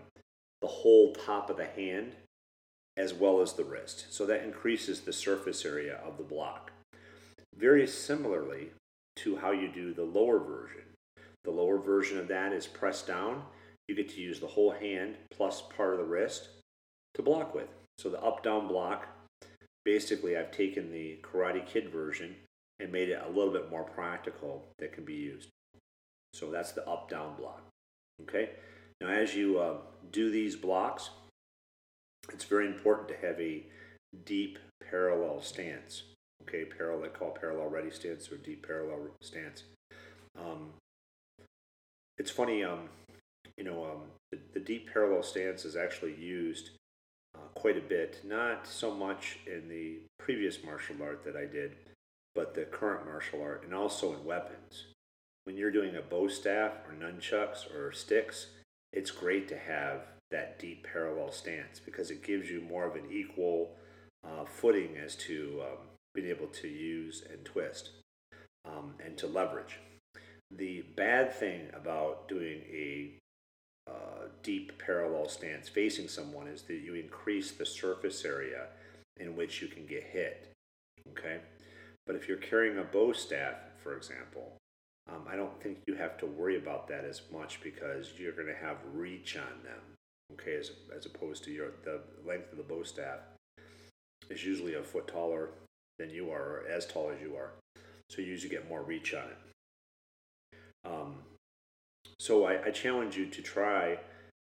the 0.60 0.68
whole 0.68 1.12
top 1.12 1.50
of 1.50 1.56
the 1.56 1.66
hand 1.66 2.12
as 2.96 3.12
well 3.12 3.40
as 3.40 3.52
the 3.52 3.64
wrist. 3.64 4.06
So 4.10 4.26
that 4.26 4.44
increases 4.44 5.00
the 5.00 5.12
surface 5.12 5.64
area 5.64 6.00
of 6.04 6.16
the 6.16 6.24
block. 6.24 6.70
Very 7.54 7.86
similarly 7.86 8.70
to 9.16 9.36
how 9.36 9.50
you 9.50 9.68
do 9.68 9.92
the 9.92 10.04
lower 10.04 10.38
version. 10.38 10.82
The 11.44 11.50
lower 11.50 11.78
version 11.78 12.18
of 12.18 12.28
that 12.28 12.52
is 12.52 12.66
press 12.66 13.02
down. 13.02 13.42
You 13.88 13.94
get 13.94 14.08
to 14.10 14.20
use 14.20 14.40
the 14.40 14.46
whole 14.46 14.72
hand 14.72 15.16
plus 15.30 15.62
part 15.76 15.92
of 15.92 15.98
the 15.98 16.04
wrist 16.04 16.48
to 17.16 17.22
block 17.22 17.54
with. 17.54 17.68
So 17.98 18.08
the 18.08 18.22
up 18.22 18.42
down 18.42 18.68
block, 18.68 19.08
basically, 19.84 20.36
I've 20.36 20.52
taken 20.52 20.92
the 20.92 21.18
Karate 21.22 21.66
Kid 21.66 21.90
version 21.90 22.36
and 22.78 22.92
made 22.92 23.08
it 23.08 23.22
a 23.24 23.28
little 23.28 23.52
bit 23.52 23.70
more 23.70 23.84
practical 23.84 24.64
that 24.78 24.92
can 24.92 25.04
be 25.04 25.14
used. 25.14 25.48
So 26.34 26.50
that's 26.50 26.72
the 26.72 26.86
up 26.86 27.08
down 27.08 27.36
block. 27.36 27.62
Okay. 28.22 28.50
Now, 29.00 29.08
as 29.08 29.34
you 29.34 29.58
uh, 29.58 29.76
do 30.12 30.30
these 30.30 30.56
blocks, 30.56 31.10
it's 32.32 32.44
very 32.44 32.66
important 32.66 33.08
to 33.08 33.26
have 33.26 33.40
a 33.40 33.64
deep 34.24 34.58
parallel 34.90 35.40
stance. 35.40 36.02
Okay, 36.42 36.64
parallel, 36.64 37.10
call 37.10 37.30
parallel 37.30 37.68
ready 37.68 37.90
stance 37.90 38.30
or 38.30 38.36
deep 38.36 38.66
parallel 38.66 39.08
stance. 39.20 39.64
Um, 40.38 40.70
it's 42.18 42.30
funny, 42.30 42.62
um, 42.62 42.88
you 43.56 43.64
know, 43.64 43.84
um, 43.84 44.00
the, 44.30 44.38
the, 44.54 44.60
deep 44.60 44.90
parallel 44.92 45.22
stance 45.22 45.64
is 45.64 45.76
actually 45.76 46.14
used 46.14 46.70
quite 47.66 47.76
a 47.76 47.80
bit. 47.80 48.20
Not 48.24 48.64
so 48.64 48.94
much 48.94 49.40
in 49.44 49.68
the 49.68 49.96
previous 50.20 50.62
martial 50.62 51.02
art 51.02 51.24
that 51.24 51.34
I 51.34 51.46
did, 51.46 51.74
but 52.32 52.54
the 52.54 52.62
current 52.62 53.04
martial 53.04 53.42
art, 53.42 53.64
and 53.64 53.74
also 53.74 54.14
in 54.14 54.24
weapons. 54.24 54.84
When 55.42 55.56
you're 55.56 55.72
doing 55.72 55.96
a 55.96 56.00
bow 56.00 56.28
staff 56.28 56.74
or 56.86 56.94
nunchucks 56.94 57.68
or 57.74 57.90
sticks, 57.90 58.50
it's 58.92 59.10
great 59.10 59.48
to 59.48 59.58
have 59.58 60.02
that 60.30 60.60
deep 60.60 60.86
parallel 60.92 61.32
stance 61.32 61.80
because 61.84 62.12
it 62.12 62.22
gives 62.22 62.48
you 62.48 62.60
more 62.60 62.86
of 62.86 62.94
an 62.94 63.10
equal 63.10 63.72
uh, 64.24 64.44
footing 64.44 64.96
as 65.04 65.16
to 65.16 65.64
um, 65.64 65.78
being 66.14 66.28
able 66.28 66.46
to 66.46 66.68
use 66.68 67.24
and 67.32 67.44
twist 67.44 67.90
um, 68.64 68.94
and 69.04 69.18
to 69.18 69.26
leverage. 69.26 69.80
The 70.56 70.84
bad 70.94 71.34
thing 71.34 71.62
about 71.74 72.28
doing 72.28 72.60
a 72.72 73.14
deep 74.46 74.78
parallel 74.78 75.28
stance 75.28 75.68
facing 75.68 76.06
someone 76.06 76.46
is 76.46 76.62
that 76.62 76.76
you 76.76 76.94
increase 76.94 77.50
the 77.50 77.66
surface 77.66 78.24
area 78.24 78.66
in 79.18 79.34
which 79.34 79.60
you 79.60 79.66
can 79.66 79.84
get 79.86 80.04
hit. 80.04 80.52
Okay? 81.10 81.38
But 82.06 82.14
if 82.14 82.28
you're 82.28 82.36
carrying 82.36 82.78
a 82.78 82.84
bow 82.84 83.12
staff, 83.12 83.56
for 83.82 83.96
example, 83.96 84.52
um, 85.10 85.22
I 85.28 85.34
don't 85.34 85.60
think 85.60 85.78
you 85.88 85.94
have 85.94 86.16
to 86.18 86.26
worry 86.26 86.56
about 86.56 86.86
that 86.88 87.04
as 87.04 87.22
much 87.32 87.60
because 87.60 88.12
you're 88.16 88.32
going 88.32 88.46
to 88.46 88.54
have 88.54 88.76
reach 88.94 89.36
on 89.36 89.62
them. 89.64 89.80
Okay, 90.32 90.56
as, 90.56 90.70
as 90.96 91.06
opposed 91.06 91.42
to 91.44 91.50
your 91.52 91.70
the 91.84 92.00
length 92.26 92.50
of 92.50 92.58
the 92.58 92.64
bow 92.64 92.82
staff 92.82 93.20
is 94.28 94.44
usually 94.44 94.74
a 94.74 94.82
foot 94.82 95.06
taller 95.06 95.50
than 95.98 96.10
you 96.10 96.30
are, 96.30 96.42
or 96.42 96.64
as 96.68 96.86
tall 96.86 97.10
as 97.10 97.20
you 97.20 97.36
are. 97.36 97.52
So 98.10 98.20
you 98.22 98.28
usually 98.28 98.50
get 98.50 98.68
more 98.68 98.82
reach 98.82 99.14
on 99.14 99.24
it. 99.24 100.58
Um, 100.84 101.14
so 102.18 102.44
I, 102.44 102.66
I 102.66 102.70
challenge 102.70 103.16
you 103.16 103.26
to 103.26 103.42
try 103.42 103.98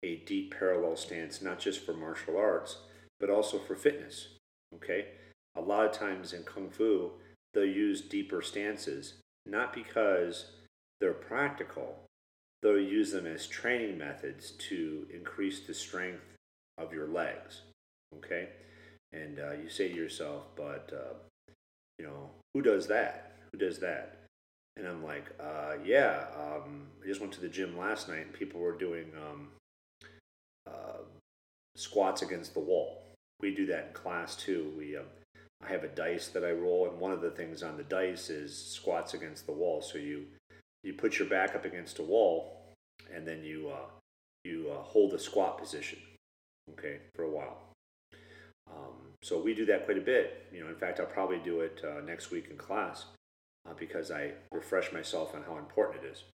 a 0.03 0.17
deep 0.27 0.55
parallel 0.57 0.97
stance, 0.97 1.43
not 1.43 1.59
just 1.59 1.85
for 1.85 1.93
martial 1.93 2.37
arts, 2.37 2.79
but 3.19 3.31
also 3.31 3.59
for 3.59 3.75
fitness. 3.75 4.29
Okay? 4.75 5.07
A 5.57 5.61
lot 5.61 5.87
of 5.87 5.93
times 5.93 6.33
in 6.33 6.43
Kung 6.43 6.71
Fu, 6.71 7.13
they'll 7.55 7.65
use 7.65 8.01
deeper 8.03 8.43
stances, 8.43 9.15
not 9.47 9.73
because 9.73 10.53
they're 11.01 11.13
practical, 11.13 11.97
they'll 12.63 12.79
use 12.79 13.13
them 13.13 13.27
as 13.27 13.47
training 13.47 13.99
methods 13.99 14.51
to 14.51 15.07
increase 15.13 15.67
the 15.67 15.75
strength 15.75 16.35
of 16.79 16.93
your 16.93 17.07
legs. 17.07 17.63
Okay? 18.17 18.51
And 19.13 19.39
uh, 19.39 19.53
you 19.53 19.69
say 19.69 19.89
to 19.89 19.95
yourself, 19.95 20.45
but, 20.57 20.93
uh, 20.93 21.15
you 21.99 22.07
know, 22.07 22.31
who 22.55 22.63
does 22.63 22.87
that? 22.89 23.37
Who 23.53 23.59
does 23.59 23.79
that? 23.79 24.16
And 24.77 24.87
I'm 24.87 25.03
like, 25.03 25.33
uh, 25.41 25.75
yeah, 25.85 26.27
um, 26.37 26.83
I 27.03 27.07
just 27.07 27.21
went 27.21 27.33
to 27.35 27.41
the 27.41 27.49
gym 27.49 27.79
last 27.79 28.09
night 28.09 28.27
and 28.27 28.33
people 28.33 28.61
were 28.61 28.77
doing 28.77 29.07
um, 29.17 29.49
uh, 30.67 31.03
squats 31.77 32.23
against 32.23 32.53
the 32.53 32.61
wall. 32.61 33.03
We 33.41 33.55
do 33.55 33.67
that 33.67 33.87
in 33.89 33.93
class 33.95 34.37
too. 34.37 34.73
We, 34.77 34.97
um, 34.97 35.07
I 35.65 35.69
have 35.69 35.85
a 35.85 35.89
dice 35.89 36.29
that 36.29 36.45
I 36.45 36.51
roll, 36.51 36.89
and 36.89 37.01
one 37.01 37.13
of 37.13 37.23
the 37.23 37.31
things 37.31 37.63
on 37.63 37.79
the 37.79 37.83
dice 37.85 38.29
is 38.29 38.55
squats 38.55 39.15
against 39.15 39.47
the 39.47 39.53
wall. 39.53 39.81
So 39.81 39.97
you, 39.97 40.27
you 40.85 40.93
put 40.93 41.19
your 41.19 41.29
back 41.29 41.55
up 41.55 41.65
against 41.65 41.99
a 41.99 42.03
wall, 42.03 42.61
and 43.15 43.27
then 43.27 43.43
you, 43.43 43.71
uh, 43.71 43.89
you 44.45 44.71
uh, 44.71 44.83
hold 44.83 45.15
a 45.15 45.19
squat 45.19 45.59
position, 45.59 45.99
okay, 46.73 46.99
for 47.15 47.25
a 47.25 47.31
while. 47.31 47.59
Um, 48.71 49.15
so 49.23 49.41
we 49.41 49.55
do 49.55 49.65
that 49.67 49.87
quite 49.87 49.99
a 49.99 50.03
bit. 50.03 50.47
You 50.53 50.61
know, 50.61 50.69
in 50.69 50.77
fact, 50.77 51.01
I'll 51.01 51.07
probably 51.07 51.39
do 51.39 51.61
it 51.61 51.83
uh, 51.83 52.03
next 52.03 52.31
week 52.31 52.49
in 52.51 52.59
class 52.59 53.07
uh, 53.69 53.75
because 53.79 54.11
I 54.11 54.33
refresh 54.53 54.93
myself 54.93 55.35
on 55.35 55.43
how 55.43 55.59
important 55.59 56.05
it 56.05 56.09
is. 56.13 56.25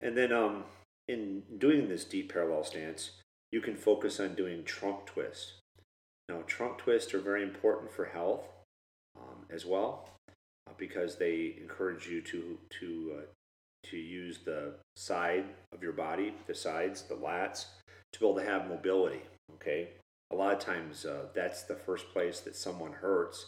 And 0.00 0.16
then 0.16 0.32
um, 0.32 0.64
in 1.08 1.42
doing 1.58 1.88
this 1.88 2.04
deep 2.04 2.32
parallel 2.32 2.64
stance, 2.64 3.12
you 3.52 3.60
can 3.60 3.76
focus 3.76 4.20
on 4.20 4.34
doing 4.34 4.64
trunk 4.64 5.06
twists. 5.06 5.54
Now, 6.28 6.42
trunk 6.46 6.78
twists 6.78 7.12
are 7.14 7.20
very 7.20 7.42
important 7.42 7.92
for 7.92 8.04
health 8.06 8.44
um, 9.16 9.46
as 9.50 9.66
well 9.66 10.08
uh, 10.68 10.72
because 10.78 11.16
they 11.16 11.56
encourage 11.60 12.06
you 12.06 12.20
to 12.22 12.58
to 12.78 13.12
uh, 13.18 13.22
to 13.82 13.96
use 13.96 14.38
the 14.44 14.74
side 14.94 15.46
of 15.72 15.82
your 15.82 15.92
body, 15.92 16.34
the 16.46 16.54
sides, 16.54 17.02
the 17.02 17.14
lats, 17.14 17.66
to 18.12 18.20
be 18.20 18.26
able 18.26 18.38
to 18.38 18.44
have 18.44 18.68
mobility. 18.68 19.22
Okay, 19.54 19.88
a 20.30 20.36
lot 20.36 20.52
of 20.52 20.60
times 20.60 21.04
uh, 21.04 21.24
that's 21.34 21.64
the 21.64 21.74
first 21.74 22.08
place 22.12 22.40
that 22.40 22.54
someone 22.54 22.92
hurts 22.92 23.46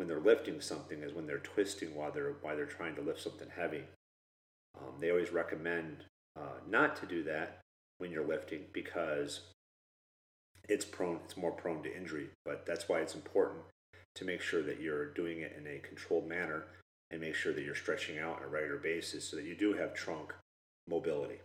when 0.00 0.08
they're 0.08 0.18
lifting 0.18 0.62
something 0.62 1.02
is 1.02 1.12
when 1.12 1.26
they're 1.26 1.36
twisting 1.36 1.94
while 1.94 2.10
they're 2.10 2.32
while 2.40 2.56
they're 2.56 2.64
trying 2.64 2.94
to 2.94 3.02
lift 3.02 3.20
something 3.20 3.48
heavy. 3.54 3.82
Um, 4.78 4.94
they 4.98 5.10
always 5.10 5.30
recommend 5.30 6.04
uh, 6.34 6.60
not 6.66 6.96
to 6.96 7.06
do 7.06 7.22
that 7.24 7.58
when 7.98 8.10
you're 8.10 8.26
lifting 8.26 8.62
because 8.72 9.40
it's 10.70 10.86
prone 10.86 11.20
it's 11.26 11.36
more 11.36 11.50
prone 11.50 11.82
to 11.82 11.94
injury. 11.94 12.30
But 12.46 12.64
that's 12.64 12.88
why 12.88 13.00
it's 13.00 13.14
important 13.14 13.60
to 14.14 14.24
make 14.24 14.40
sure 14.40 14.62
that 14.62 14.80
you're 14.80 15.12
doing 15.12 15.42
it 15.42 15.54
in 15.54 15.66
a 15.66 15.86
controlled 15.86 16.26
manner 16.26 16.64
and 17.10 17.20
make 17.20 17.34
sure 17.34 17.52
that 17.52 17.62
you're 17.62 17.74
stretching 17.74 18.18
out 18.18 18.38
on 18.38 18.44
a 18.44 18.48
regular 18.48 18.78
basis 18.78 19.28
so 19.28 19.36
that 19.36 19.44
you 19.44 19.54
do 19.54 19.74
have 19.74 19.92
trunk 19.92 20.32
mobility. 20.88 21.40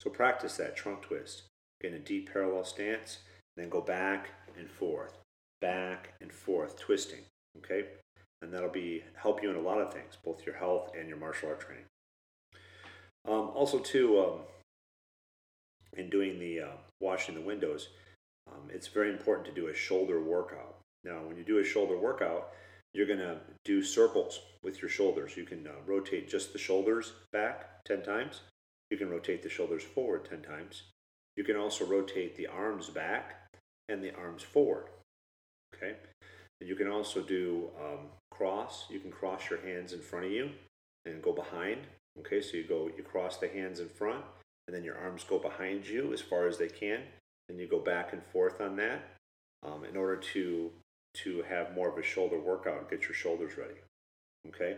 So 0.00 0.08
practice 0.08 0.56
that 0.56 0.76
trunk 0.76 1.02
twist. 1.02 1.42
Get 1.82 1.92
in 1.92 1.98
a 1.98 2.00
deep 2.00 2.32
parallel 2.32 2.64
stance, 2.64 3.18
then 3.54 3.68
go 3.68 3.82
back 3.82 4.30
and 4.58 4.70
forth, 4.70 5.18
back 5.60 6.14
and 6.22 6.32
forth, 6.32 6.78
twisting 6.78 7.20
okay? 7.58 7.86
And 8.42 8.52
that'll 8.52 8.68
be 8.70 9.02
help 9.14 9.42
you 9.42 9.50
in 9.50 9.56
a 9.56 9.60
lot 9.60 9.80
of 9.80 9.92
things, 9.92 10.18
both 10.24 10.44
your 10.44 10.56
health 10.56 10.92
and 10.98 11.08
your 11.08 11.18
martial 11.18 11.48
art 11.48 11.60
training. 11.60 11.86
Um, 13.26 13.50
also, 13.54 13.78
too, 13.78 14.20
um, 14.20 14.40
in 15.96 16.10
doing 16.10 16.38
the 16.38 16.60
uh, 16.60 16.76
washing 17.00 17.34
the 17.34 17.40
windows, 17.40 17.88
um, 18.50 18.68
it's 18.68 18.88
very 18.88 19.10
important 19.10 19.46
to 19.46 19.52
do 19.52 19.68
a 19.68 19.74
shoulder 19.74 20.22
workout. 20.22 20.76
Now, 21.04 21.22
when 21.22 21.36
you 21.36 21.44
do 21.44 21.58
a 21.58 21.64
shoulder 21.64 21.96
workout, 21.96 22.50
you're 22.92 23.06
going 23.06 23.18
to 23.18 23.38
do 23.64 23.82
circles 23.82 24.40
with 24.62 24.80
your 24.80 24.88
shoulders. 24.88 25.36
You 25.36 25.44
can 25.44 25.66
uh, 25.66 25.72
rotate 25.86 26.28
just 26.28 26.52
the 26.52 26.58
shoulders 26.58 27.12
back 27.32 27.84
10 27.84 28.02
times. 28.02 28.42
You 28.90 28.96
can 28.96 29.10
rotate 29.10 29.42
the 29.42 29.48
shoulders 29.48 29.82
forward 29.82 30.28
10 30.28 30.42
times. 30.42 30.84
You 31.36 31.44
can 31.44 31.56
also 31.56 31.84
rotate 31.84 32.36
the 32.36 32.46
arms 32.46 32.90
back 32.90 33.50
and 33.88 34.02
the 34.02 34.14
arms 34.14 34.42
forward. 34.42 34.86
Okay? 35.74 35.96
You 36.64 36.74
can 36.76 36.88
also 36.88 37.20
do 37.20 37.70
um, 37.80 38.06
cross. 38.30 38.86
You 38.90 39.00
can 39.00 39.10
cross 39.10 39.50
your 39.50 39.60
hands 39.60 39.92
in 39.92 40.00
front 40.00 40.26
of 40.26 40.32
you 40.32 40.50
and 41.04 41.22
go 41.22 41.32
behind. 41.32 41.80
Okay, 42.18 42.40
so 42.40 42.56
you 42.56 42.64
go, 42.64 42.90
you 42.96 43.02
cross 43.02 43.36
the 43.36 43.48
hands 43.48 43.80
in 43.80 43.88
front, 43.88 44.24
and 44.66 44.74
then 44.74 44.84
your 44.84 44.96
arms 44.96 45.24
go 45.24 45.38
behind 45.38 45.86
you 45.86 46.12
as 46.12 46.20
far 46.20 46.46
as 46.46 46.58
they 46.58 46.68
can, 46.68 47.00
and 47.48 47.58
you 47.58 47.66
go 47.66 47.80
back 47.80 48.12
and 48.12 48.22
forth 48.32 48.60
on 48.60 48.76
that 48.76 49.02
um, 49.64 49.84
in 49.84 49.96
order 49.96 50.16
to 50.16 50.70
to 51.22 51.44
have 51.48 51.74
more 51.74 51.88
of 51.88 51.96
a 51.96 52.02
shoulder 52.02 52.38
workout, 52.38 52.90
get 52.90 53.02
your 53.02 53.14
shoulders 53.14 53.56
ready. 53.56 53.80
Okay, 54.48 54.76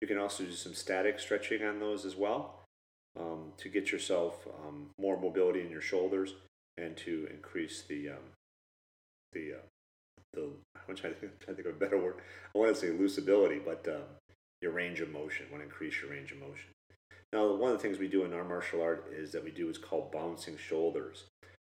you 0.00 0.08
can 0.08 0.18
also 0.18 0.44
do 0.44 0.52
some 0.52 0.74
static 0.74 1.18
stretching 1.18 1.62
on 1.62 1.78
those 1.78 2.04
as 2.04 2.16
well 2.16 2.62
um, 3.18 3.52
to 3.58 3.68
get 3.68 3.92
yourself 3.92 4.46
um, 4.66 4.90
more 4.98 5.20
mobility 5.20 5.60
in 5.60 5.70
your 5.70 5.80
shoulders 5.80 6.34
and 6.76 6.96
to 6.96 7.28
increase 7.32 7.82
the 7.82 8.10
um, 8.10 8.32
the 9.32 9.54
uh, 9.54 9.66
the 10.34 10.48
I'm 10.88 10.96
trying 10.96 11.14
to, 11.14 11.20
think, 11.20 11.40
to 11.40 11.54
think 11.54 11.66
of 11.66 11.76
a 11.76 11.78
better 11.78 11.98
word. 11.98 12.16
I 12.54 12.58
want 12.58 12.74
to 12.74 12.80
say 12.80 12.90
lucidity, 12.90 13.60
but 13.64 13.86
um, 13.88 14.02
your 14.60 14.72
range 14.72 15.00
of 15.00 15.10
motion. 15.10 15.46
Want 15.50 15.62
to 15.62 15.68
increase 15.68 16.00
your 16.00 16.10
range 16.10 16.32
of 16.32 16.38
motion. 16.38 16.70
Now, 17.32 17.54
one 17.54 17.72
of 17.72 17.76
the 17.76 17.82
things 17.82 17.98
we 17.98 18.08
do 18.08 18.24
in 18.24 18.32
our 18.32 18.44
martial 18.44 18.82
art 18.82 19.12
is 19.12 19.32
that 19.32 19.44
we 19.44 19.50
do 19.50 19.68
is 19.68 19.78
called 19.78 20.12
bouncing 20.12 20.56
shoulders. 20.56 21.24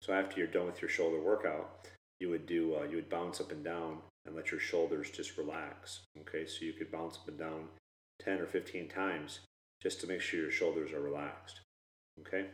So 0.02 0.14
after 0.14 0.38
you're 0.38 0.48
done 0.48 0.66
with 0.66 0.82
your 0.82 0.90
shoulder 0.90 1.22
workout, 1.22 1.88
you 2.20 2.30
would 2.30 2.46
do 2.46 2.76
uh, 2.76 2.84
you 2.84 2.96
would 2.96 3.10
bounce 3.10 3.42
up 3.42 3.52
and 3.52 3.64
down 3.64 3.98
and 4.26 4.36
let 4.36 4.52
your 4.52 4.60
shoulders 4.60 5.10
just 5.10 5.38
relax. 5.38 6.02
Okay, 6.22 6.46
so 6.46 6.66
you 6.66 6.74
could 6.74 6.92
bounce 6.92 7.18
up 7.18 7.28
and 7.28 7.38
down 7.38 7.68
10 8.24 8.40
or 8.40 8.46
15 8.46 8.88
times 8.90 9.40
just 9.82 10.02
to 10.02 10.08
make 10.08 10.22
sure 10.22 10.42
your 10.42 10.52
shoulders 10.52 10.92
are 10.92 11.02
relaxed. 11.02 11.62
Okay. 12.22 12.46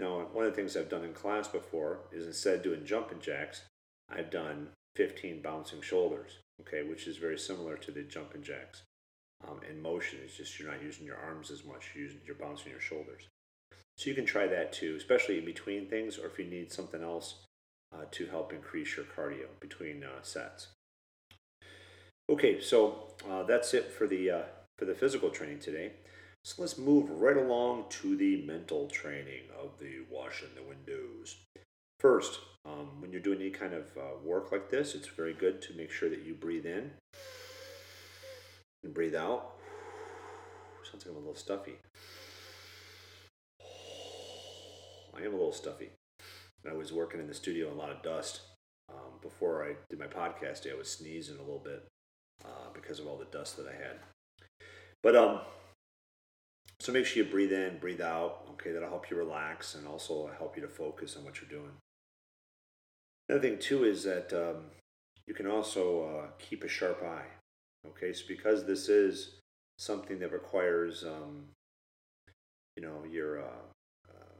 Now, 0.00 0.26
one 0.32 0.46
of 0.46 0.52
the 0.52 0.56
things 0.56 0.76
I've 0.76 0.88
done 0.88 1.04
in 1.04 1.12
class 1.12 1.48
before 1.48 2.00
is 2.12 2.26
instead 2.26 2.56
of 2.56 2.62
doing 2.62 2.84
jumping 2.84 3.20
jacks, 3.20 3.62
I've 4.10 4.30
done 4.30 4.68
15 4.96 5.42
bouncing 5.42 5.80
shoulders, 5.80 6.38
okay, 6.60 6.82
which 6.88 7.06
is 7.06 7.16
very 7.16 7.38
similar 7.38 7.76
to 7.76 7.90
the 7.90 8.02
jumping 8.02 8.42
jacks. 8.42 8.82
Um, 9.48 9.60
in 9.68 9.82
motion, 9.82 10.20
it's 10.22 10.36
just 10.36 10.58
you're 10.58 10.70
not 10.70 10.82
using 10.82 11.06
your 11.06 11.16
arms 11.16 11.50
as 11.50 11.64
much, 11.64 11.90
you're, 11.94 12.04
using, 12.04 12.20
you're 12.24 12.36
bouncing 12.36 12.70
your 12.70 12.80
shoulders. 12.80 13.22
So 13.96 14.08
you 14.08 14.14
can 14.14 14.26
try 14.26 14.46
that 14.46 14.72
too, 14.72 14.94
especially 14.96 15.38
in 15.38 15.44
between 15.44 15.88
things 15.88 16.18
or 16.18 16.26
if 16.26 16.38
you 16.38 16.44
need 16.44 16.72
something 16.72 17.02
else 17.02 17.44
uh, 17.94 18.04
to 18.10 18.26
help 18.26 18.52
increase 18.52 18.96
your 18.96 19.06
cardio 19.06 19.46
between 19.60 20.04
uh, 20.04 20.22
sets. 20.22 20.68
Okay, 22.30 22.60
so 22.60 23.08
uh, 23.28 23.42
that's 23.42 23.74
it 23.74 23.92
for 23.92 24.06
the 24.06 24.30
uh, 24.30 24.42
for 24.78 24.84
the 24.84 24.94
physical 24.94 25.30
training 25.30 25.58
today. 25.58 25.92
So 26.44 26.62
let's 26.62 26.78
move 26.78 27.10
right 27.10 27.36
along 27.36 27.84
to 27.90 28.16
the 28.16 28.44
mental 28.46 28.88
training 28.88 29.44
of 29.60 29.78
the 29.78 30.00
washing 30.10 30.48
the 30.56 30.62
windows. 30.62 31.36
First, 32.02 32.40
um, 32.66 33.00
when 33.00 33.12
you're 33.12 33.20
doing 33.20 33.40
any 33.40 33.50
kind 33.50 33.72
of 33.72 33.84
uh, 33.96 34.18
work 34.24 34.50
like 34.50 34.70
this, 34.70 34.96
it's 34.96 35.06
very 35.06 35.32
good 35.32 35.62
to 35.62 35.72
make 35.74 35.92
sure 35.92 36.10
that 36.10 36.24
you 36.24 36.34
breathe 36.34 36.66
in 36.66 36.90
and 38.82 38.92
breathe 38.92 39.14
out. 39.14 39.52
Sounds 40.82 41.06
like 41.06 41.12
I'm 41.12 41.16
a 41.16 41.20
little 41.20 41.36
stuffy. 41.36 41.76
I 45.16 45.20
am 45.20 45.28
a 45.28 45.36
little 45.36 45.52
stuffy. 45.52 45.90
I 46.68 46.72
was 46.72 46.92
working 46.92 47.20
in 47.20 47.28
the 47.28 47.34
studio 47.34 47.68
in 47.68 47.74
a 47.74 47.78
lot 47.78 47.90
of 47.90 48.02
dust. 48.02 48.40
Um, 48.92 49.20
before 49.22 49.64
I 49.64 49.74
did 49.88 50.00
my 50.00 50.08
podcast, 50.08 50.64
day, 50.64 50.72
I 50.72 50.76
was 50.76 50.90
sneezing 50.90 51.36
a 51.36 51.42
little 51.42 51.62
bit 51.64 51.86
uh, 52.44 52.70
because 52.74 52.98
of 52.98 53.06
all 53.06 53.16
the 53.16 53.26
dust 53.26 53.56
that 53.58 53.68
I 53.68 53.74
had. 53.80 54.00
But 55.04 55.14
um, 55.14 55.38
so 56.80 56.90
make 56.90 57.06
sure 57.06 57.22
you 57.22 57.30
breathe 57.30 57.52
in, 57.52 57.78
breathe 57.78 58.00
out. 58.00 58.40
Okay, 58.54 58.72
that'll 58.72 58.88
help 58.88 59.08
you 59.08 59.16
relax 59.16 59.76
and 59.76 59.86
also 59.86 60.28
help 60.36 60.56
you 60.56 60.62
to 60.62 60.68
focus 60.68 61.16
on 61.16 61.24
what 61.24 61.40
you're 61.40 61.48
doing. 61.48 61.70
Another 63.32 63.48
thing 63.48 63.58
too 63.58 63.84
is 63.84 64.04
that 64.04 64.30
um, 64.34 64.64
you 65.26 65.32
can 65.32 65.46
also 65.46 66.02
uh, 66.04 66.26
keep 66.38 66.64
a 66.64 66.68
sharp 66.68 67.02
eye. 67.02 67.24
Okay, 67.88 68.12
so 68.12 68.24
because 68.28 68.66
this 68.66 68.90
is 68.90 69.36
something 69.78 70.18
that 70.18 70.32
requires, 70.32 71.02
um, 71.02 71.46
you 72.76 72.82
know, 72.82 73.04
your 73.10 73.40
uh, 73.40 73.64
uh, 74.06 74.34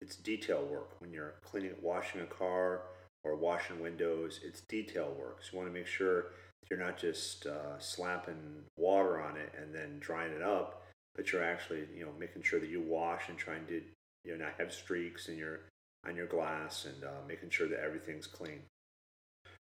it's 0.00 0.16
detail 0.16 0.64
work. 0.64 0.98
When 1.00 1.12
you're 1.12 1.34
cleaning, 1.44 1.74
washing 1.82 2.22
a 2.22 2.24
car 2.24 2.80
or 3.24 3.36
washing 3.36 3.78
windows, 3.78 4.40
it's 4.42 4.62
detail 4.62 5.14
work. 5.18 5.42
So 5.42 5.50
you 5.52 5.58
want 5.58 5.68
to 5.68 5.78
make 5.78 5.86
sure 5.86 6.28
you're 6.70 6.80
not 6.80 6.96
just 6.96 7.44
uh, 7.44 7.78
slapping 7.78 8.62
water 8.78 9.20
on 9.20 9.36
it 9.36 9.52
and 9.60 9.74
then 9.74 9.98
drying 10.00 10.32
it 10.32 10.40
up, 10.40 10.82
but 11.14 11.30
you're 11.30 11.44
actually, 11.44 11.84
you 11.94 12.06
know, 12.06 12.12
making 12.18 12.40
sure 12.40 12.58
that 12.58 12.70
you 12.70 12.80
wash 12.80 13.28
and 13.28 13.36
trying 13.36 13.66
to, 13.66 13.82
you 14.24 14.38
know, 14.38 14.46
not 14.46 14.54
have 14.56 14.72
streaks 14.72 15.28
in 15.28 15.36
your 15.36 15.60
on 16.06 16.16
your 16.16 16.26
glass 16.26 16.84
and 16.84 17.04
uh, 17.04 17.26
making 17.26 17.50
sure 17.50 17.68
that 17.68 17.80
everything's 17.80 18.26
clean. 18.26 18.62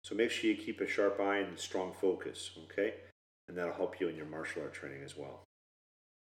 So 0.03 0.15
make 0.15 0.31
sure 0.31 0.51
you 0.51 0.57
keep 0.57 0.81
a 0.81 0.87
sharp 0.87 1.21
eye 1.21 1.39
and 1.39 1.59
strong 1.59 1.93
focus, 1.99 2.51
okay? 2.65 2.95
And 3.49 3.57
that'll 3.57 3.75
help 3.75 4.01
you 4.01 4.09
in 4.09 4.17
your 4.17 4.27
martial 4.27 4.63
art 4.63 4.75
training 4.75 5.03
as 5.05 5.17
well. 5.17 5.45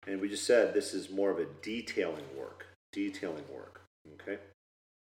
And 0.08 0.22
we 0.22 0.30
just 0.30 0.46
said 0.46 0.74
this 0.74 0.94
is 0.94 1.10
more 1.10 1.32
of 1.32 1.40
a 1.40 1.48
detailing 1.64 2.26
work, 2.38 2.68
detailing 2.92 3.46
work, 3.52 3.82
okay? 4.14 4.40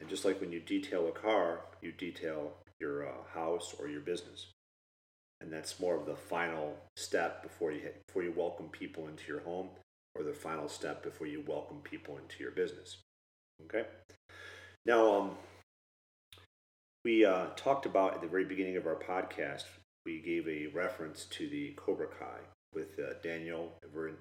And 0.00 0.08
just 0.08 0.24
like 0.24 0.40
when 0.40 0.52
you 0.52 0.60
detail 0.60 1.08
a 1.08 1.12
car, 1.12 1.60
you 1.80 1.92
detail 1.92 2.52
your 2.80 3.06
uh, 3.06 3.12
house 3.32 3.74
or 3.78 3.88
your 3.88 4.00
business 4.00 4.48
and 5.42 5.52
that's 5.52 5.80
more 5.80 5.96
of 5.96 6.06
the 6.06 6.14
final 6.14 6.76
step 6.96 7.42
before 7.42 7.72
you 7.72 7.80
hit, 7.80 8.06
before 8.06 8.22
you 8.22 8.32
welcome 8.34 8.68
people 8.68 9.08
into 9.08 9.24
your 9.26 9.40
home 9.40 9.68
or 10.14 10.22
the 10.22 10.32
final 10.32 10.68
step 10.68 11.02
before 11.02 11.26
you 11.26 11.42
welcome 11.46 11.78
people 11.82 12.16
into 12.16 12.42
your 12.42 12.52
business 12.52 12.98
okay 13.64 13.84
now 14.86 15.14
um, 15.14 15.30
we 17.04 17.24
uh, 17.24 17.46
talked 17.56 17.86
about 17.86 18.14
at 18.14 18.20
the 18.20 18.28
very 18.28 18.44
beginning 18.44 18.76
of 18.76 18.86
our 18.86 18.96
podcast 18.96 19.64
we 20.04 20.20
gave 20.20 20.46
a 20.48 20.66
reference 20.68 21.26
to 21.26 21.48
the 21.48 21.72
cobra 21.76 22.06
kai 22.06 22.38
with 22.74 22.98
uh, 22.98 23.14
daniel 23.22 23.72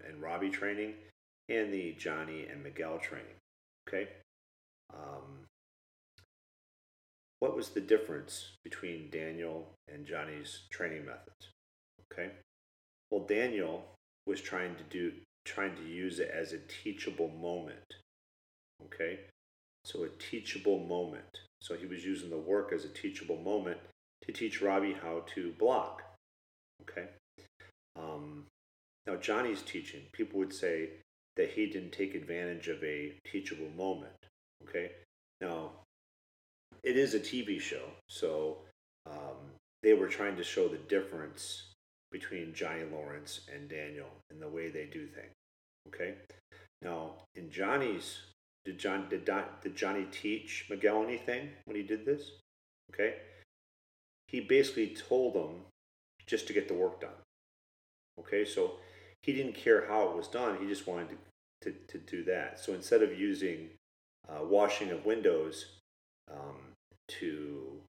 and 0.07 0.21
robbie 0.21 0.49
training 0.49 0.93
and 1.49 1.73
the 1.73 1.93
johnny 1.97 2.45
and 2.45 2.63
miguel 2.63 2.99
training 2.99 3.35
okay 3.87 4.07
um, 4.93 5.47
what 7.41 7.55
was 7.55 7.69
the 7.69 7.81
difference 7.81 8.51
between 8.63 9.09
Daniel 9.09 9.73
and 9.91 10.05
Johnny's 10.05 10.61
training 10.69 11.05
methods? 11.05 11.49
Okay. 12.11 12.29
Well, 13.09 13.25
Daniel 13.27 13.83
was 14.27 14.39
trying 14.39 14.75
to 14.75 14.83
do 14.83 15.11
trying 15.43 15.75
to 15.75 15.83
use 15.83 16.19
it 16.19 16.29
as 16.31 16.53
a 16.53 16.59
teachable 16.59 17.29
moment. 17.29 17.95
Okay. 18.85 19.21
So 19.83 20.03
a 20.03 20.09
teachable 20.09 20.79
moment. 20.79 21.39
So 21.61 21.75
he 21.75 21.85
was 21.85 22.05
using 22.05 22.29
the 22.29 22.37
work 22.37 22.71
as 22.73 22.85
a 22.85 22.89
teachable 22.89 23.37
moment 23.37 23.77
to 24.23 24.31
teach 24.31 24.61
Robbie 24.61 24.95
how 25.01 25.23
to 25.35 25.53
block. 25.59 26.03
Okay. 26.83 27.07
Um, 27.95 28.45
now 29.05 29.15
Johnny's 29.15 29.61
teaching, 29.61 30.01
people 30.11 30.39
would 30.39 30.53
say 30.53 30.89
that 31.35 31.51
he 31.51 31.65
didn't 31.65 31.91
take 31.91 32.15
advantage 32.15 32.67
of 32.67 32.83
a 32.83 33.13
teachable 33.31 33.69
moment. 33.75 34.13
Okay. 34.63 34.91
Now 35.39 35.71
it 36.83 36.97
is 36.97 37.13
a 37.13 37.19
TV 37.19 37.59
show, 37.59 37.83
so 38.07 38.57
um, 39.05 39.37
they 39.83 39.93
were 39.93 40.07
trying 40.07 40.35
to 40.37 40.43
show 40.43 40.67
the 40.67 40.77
difference 40.77 41.63
between 42.11 42.53
Johnny 42.53 42.83
Lawrence 42.91 43.41
and 43.53 43.69
Daniel 43.69 44.09
in 44.29 44.39
the 44.39 44.47
way 44.47 44.69
they 44.69 44.85
do 44.85 45.07
things. 45.07 45.33
Okay, 45.87 46.13
now 46.81 47.13
in 47.35 47.49
Johnny's, 47.49 48.19
did 48.65 48.77
John 48.77 49.07
did, 49.09 49.25
Don, 49.25 49.43
did 49.61 49.75
Johnny 49.75 50.05
teach 50.11 50.67
Miguel 50.69 51.03
anything 51.03 51.49
when 51.65 51.75
he 51.75 51.83
did 51.83 52.05
this? 52.05 52.31
Okay, 52.93 53.15
he 54.27 54.41
basically 54.41 54.95
told 54.95 55.33
them 55.33 55.65
just 56.25 56.47
to 56.47 56.53
get 56.53 56.67
the 56.67 56.73
work 56.73 57.01
done. 57.01 57.09
Okay, 58.19 58.45
so 58.45 58.73
he 59.23 59.33
didn't 59.33 59.55
care 59.55 59.87
how 59.87 60.09
it 60.09 60.15
was 60.15 60.27
done; 60.27 60.57
he 60.59 60.67
just 60.67 60.87
wanted 60.87 61.09
to 61.09 61.15
to, 61.61 61.71
to 61.87 61.97
do 61.97 62.23
that. 62.25 62.59
So 62.59 62.73
instead 62.73 63.01
of 63.03 63.19
using 63.19 63.69
uh, 64.27 64.43
washing 64.43 64.91
of 64.91 65.05
windows, 65.05 65.65
um, 66.31 66.71
to 67.07 67.81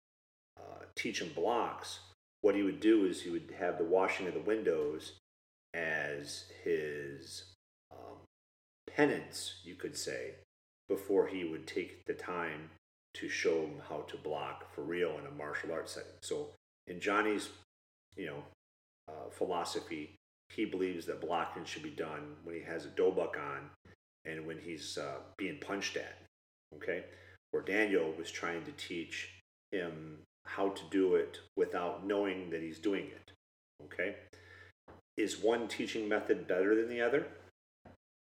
uh, 0.58 0.84
teach 0.94 1.20
him 1.20 1.30
blocks, 1.34 2.00
what 2.40 2.54
he 2.54 2.62
would 2.62 2.80
do 2.80 3.06
is 3.06 3.22
he 3.22 3.30
would 3.30 3.54
have 3.58 3.78
the 3.78 3.84
washing 3.84 4.26
of 4.26 4.34
the 4.34 4.40
windows 4.40 5.12
as 5.74 6.44
his 6.64 7.44
um, 7.90 8.18
penance, 8.86 9.60
you 9.64 9.74
could 9.74 9.96
say, 9.96 10.32
before 10.92 11.26
he 11.26 11.44
would 11.44 11.66
take 11.66 12.04
the 12.04 12.12
time 12.12 12.68
to 13.14 13.28
show 13.28 13.62
him 13.62 13.80
how 13.88 14.00
to 14.08 14.16
block 14.18 14.74
for 14.74 14.82
real 14.82 15.18
in 15.18 15.26
a 15.26 15.30
martial 15.30 15.72
arts 15.72 15.92
setting. 15.92 16.18
So 16.20 16.48
in 16.86 17.00
Johnny's, 17.00 17.48
you 18.14 18.26
know, 18.26 18.42
uh, 19.08 19.30
philosophy, 19.30 20.10
he 20.50 20.66
believes 20.66 21.06
that 21.06 21.22
blocking 21.22 21.64
should 21.64 21.82
be 21.82 21.90
done 21.90 22.36
when 22.44 22.54
he 22.54 22.62
has 22.62 22.84
a 22.84 22.88
dobok 22.88 23.36
on 23.38 23.70
and 24.26 24.46
when 24.46 24.58
he's 24.58 24.98
uh, 24.98 25.20
being 25.38 25.58
punched 25.58 25.96
at. 25.96 26.18
Okay, 26.76 27.04
where 27.52 27.62
Daniel 27.62 28.12
was 28.18 28.30
trying 28.30 28.64
to 28.64 28.72
teach 28.72 29.30
him 29.70 30.18
how 30.46 30.70
to 30.70 30.82
do 30.90 31.14
it 31.14 31.38
without 31.56 32.06
knowing 32.06 32.50
that 32.50 32.62
he's 32.62 32.78
doing 32.78 33.06
it. 33.06 33.32
Okay? 33.84 34.16
Is 35.16 35.38
one 35.38 35.68
teaching 35.68 36.08
method 36.08 36.46
better 36.46 36.74
than 36.74 36.88
the 36.88 37.00
other? 37.00 37.26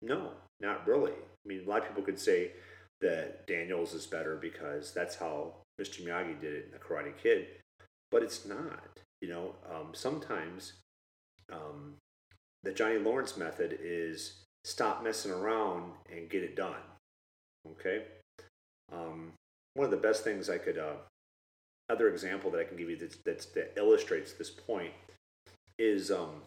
No, 0.01 0.31
not 0.61 0.87
really. 0.87 1.13
I 1.49 1.55
mean, 1.55 1.65
a 1.65 1.69
lot 1.69 1.83
of 1.83 1.89
people 1.89 2.03
could 2.03 2.21
say 2.21 2.53
that 3.01 3.47
Daniel's 3.47 3.95
is 3.95 4.07
better 4.07 4.37
because 4.37 4.93
that's 4.93 5.17
how 5.17 5.55
Mr. 5.81 6.05
Miyagi 6.05 6.41
did 6.41 6.53
it 6.53 6.65
in 6.67 6.73
The 6.73 6.79
Karate 6.79 7.17
Kid, 7.17 7.47
but 8.11 8.23
it's 8.23 8.45
not. 8.45 9.01
You 9.23 9.29
know, 9.31 9.55
um, 9.71 9.89
sometimes 9.93 10.75
um, 11.53 11.95
the 12.63 12.73
Johnny 12.73 12.99
Lawrence 12.99 13.37
method 13.37 13.79
is 13.81 14.35
stop 14.65 15.03
messing 15.03 15.33
around 15.33 15.93
and 16.13 16.29
get 16.29 16.43
it 16.43 16.55
done. 16.55 16.83
Okay? 17.73 18.03
Um, 18.93 19.33
one 19.75 19.85
of 19.85 19.91
the 19.91 19.97
best 19.97 20.25
things 20.25 20.51
I 20.51 20.59
could, 20.59 20.79
uh, 20.79 20.97
other 21.89 22.09
example 22.09 22.51
that 22.51 22.61
I 22.61 22.65
can 22.65 22.77
give 22.77 22.91
you 22.91 22.97
that's, 22.97 23.17
that's 23.25 23.47
that 23.47 23.73
illustrates 23.77 24.33
this 24.33 24.51
point 24.51 24.93
is 25.79 26.11
um, 26.11 26.43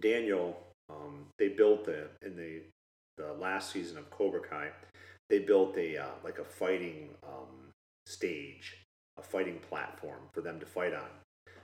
Daniel. 0.00 0.56
Um, 0.88 1.26
they 1.38 1.48
built 1.48 1.84
the 1.84 2.06
in 2.24 2.36
the 2.36 2.62
the 3.16 3.32
last 3.34 3.72
season 3.72 3.98
of 3.98 4.10
Cobra 4.10 4.40
Kai. 4.40 4.70
They 5.28 5.40
built 5.40 5.76
a 5.76 5.98
uh, 5.98 6.14
like 6.24 6.38
a 6.38 6.44
fighting 6.44 7.10
um, 7.24 7.72
stage, 8.06 8.84
a 9.18 9.22
fighting 9.22 9.58
platform 9.68 10.20
for 10.32 10.40
them 10.40 10.60
to 10.60 10.66
fight 10.66 10.94
on, 10.94 11.08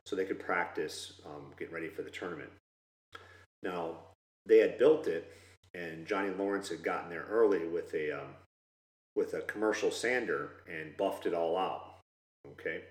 so 0.04 0.16
they 0.16 0.24
could 0.24 0.40
practice 0.40 1.20
um, 1.24 1.52
getting 1.58 1.74
ready 1.74 1.88
for 1.88 2.02
the 2.02 2.10
tournament. 2.10 2.50
Now 3.62 3.96
they 4.46 4.58
had 4.58 4.78
built 4.78 5.06
it, 5.06 5.30
and 5.74 6.06
Johnny 6.06 6.30
Lawrence 6.30 6.68
had 6.68 6.82
gotten 6.82 7.10
there 7.10 7.26
early 7.30 7.66
with 7.68 7.94
a 7.94 8.12
um, 8.12 8.34
with 9.14 9.34
a 9.34 9.42
commercial 9.42 9.90
sander 9.90 10.50
and 10.68 10.96
buffed 10.96 11.26
it 11.26 11.34
all 11.34 11.56
out. 11.56 11.98
Okay. 12.52 12.82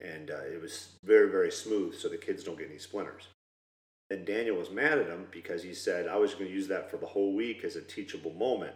And 0.00 0.30
uh, 0.30 0.42
it 0.52 0.60
was 0.60 0.90
very, 1.04 1.30
very 1.30 1.50
smooth 1.50 1.94
so 1.94 2.08
the 2.08 2.16
kids 2.16 2.44
don't 2.44 2.58
get 2.58 2.68
any 2.68 2.78
splinters. 2.78 3.28
And 4.10 4.26
Daniel 4.26 4.56
was 4.56 4.70
mad 4.70 4.98
at 4.98 5.08
him 5.08 5.26
because 5.30 5.62
he 5.62 5.74
said, 5.74 6.08
I 6.08 6.16
was 6.16 6.34
going 6.34 6.46
to 6.46 6.52
use 6.52 6.68
that 6.68 6.90
for 6.90 6.98
the 6.98 7.06
whole 7.06 7.34
week 7.34 7.64
as 7.64 7.76
a 7.76 7.82
teachable 7.82 8.34
moment. 8.34 8.74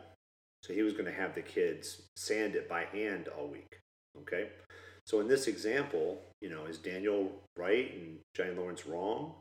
So 0.62 0.72
he 0.72 0.82
was 0.82 0.94
going 0.94 1.04
to 1.04 1.12
have 1.12 1.34
the 1.34 1.42
kids 1.42 2.02
sand 2.16 2.56
it 2.56 2.68
by 2.68 2.84
hand 2.84 3.28
all 3.28 3.46
week. 3.46 3.78
Okay. 4.22 4.48
So 5.06 5.20
in 5.20 5.28
this 5.28 5.46
example, 5.46 6.22
you 6.40 6.50
know, 6.50 6.64
is 6.64 6.78
Daniel 6.78 7.32
right 7.56 7.94
and 7.94 8.18
Johnny 8.34 8.54
Lawrence 8.54 8.86
wrong? 8.86 9.34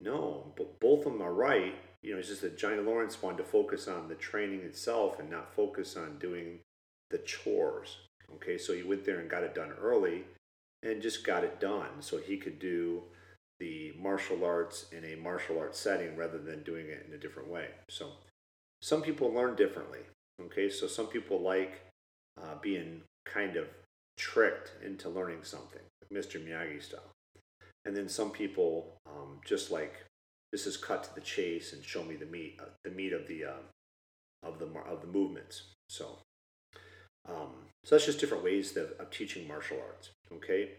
No, 0.00 0.52
but 0.56 0.80
both 0.80 1.06
of 1.06 1.12
them 1.12 1.22
are 1.22 1.32
right. 1.32 1.74
You 2.02 2.12
know, 2.12 2.18
it's 2.18 2.28
just 2.28 2.40
that 2.40 2.58
Johnny 2.58 2.80
Lawrence 2.80 3.22
wanted 3.22 3.38
to 3.38 3.44
focus 3.44 3.86
on 3.88 4.08
the 4.08 4.14
training 4.14 4.60
itself 4.60 5.18
and 5.18 5.30
not 5.30 5.54
focus 5.54 5.96
on 5.96 6.18
doing 6.18 6.60
the 7.10 7.18
chores. 7.18 7.98
Okay, 8.36 8.56
so 8.56 8.72
he 8.72 8.82
went 8.82 9.04
there 9.04 9.18
and 9.18 9.28
got 9.28 9.42
it 9.42 9.54
done 9.54 9.72
early 9.80 10.24
and 10.82 11.02
just 11.02 11.24
got 11.24 11.44
it 11.44 11.60
done 11.60 12.00
so 12.00 12.16
he 12.18 12.36
could 12.36 12.58
do 12.58 13.02
the 13.60 13.92
martial 13.98 14.44
arts 14.44 14.86
in 14.90 15.04
a 15.04 15.16
martial 15.16 15.58
arts 15.58 15.78
setting 15.78 16.16
rather 16.16 16.38
than 16.38 16.62
doing 16.62 16.86
it 16.86 17.04
in 17.06 17.14
a 17.14 17.18
different 17.18 17.48
way. 17.48 17.68
So 17.88 18.08
some 18.82 19.02
people 19.02 19.32
learn 19.32 19.54
differently. 19.54 20.00
Okay, 20.40 20.70
so 20.70 20.86
some 20.86 21.06
people 21.06 21.40
like 21.40 21.82
uh, 22.40 22.54
being 22.62 23.02
kind 23.26 23.56
of 23.56 23.66
tricked 24.16 24.72
into 24.84 25.08
learning 25.08 25.40
something, 25.42 25.82
like 26.00 26.24
Mr. 26.24 26.42
Miyagi 26.42 26.82
style. 26.82 27.12
And 27.84 27.96
then 27.96 28.08
some 28.08 28.30
people 28.30 28.94
um, 29.06 29.40
just 29.44 29.70
like 29.70 30.04
this 30.52 30.66
is 30.66 30.76
cut 30.76 31.04
to 31.04 31.14
the 31.14 31.20
chase 31.20 31.72
and 31.72 31.84
show 31.84 32.02
me 32.02 32.16
the 32.16 32.26
meat, 32.26 32.58
uh, 32.60 32.66
the 32.84 32.90
meat 32.90 33.12
of 33.12 33.26
the 33.28 33.44
uh, 33.44 33.62
of 34.42 34.58
the 34.58 34.66
of 34.88 35.00
the 35.02 35.06
movements. 35.06 35.64
So 35.88 36.18
um, 37.28 37.52
so 37.84 37.94
that's 37.94 38.06
just 38.06 38.20
different 38.20 38.44
ways 38.44 38.76
of 38.76 39.10
teaching 39.10 39.46
martial 39.46 39.78
arts. 39.78 40.10
Okay, 40.32 40.70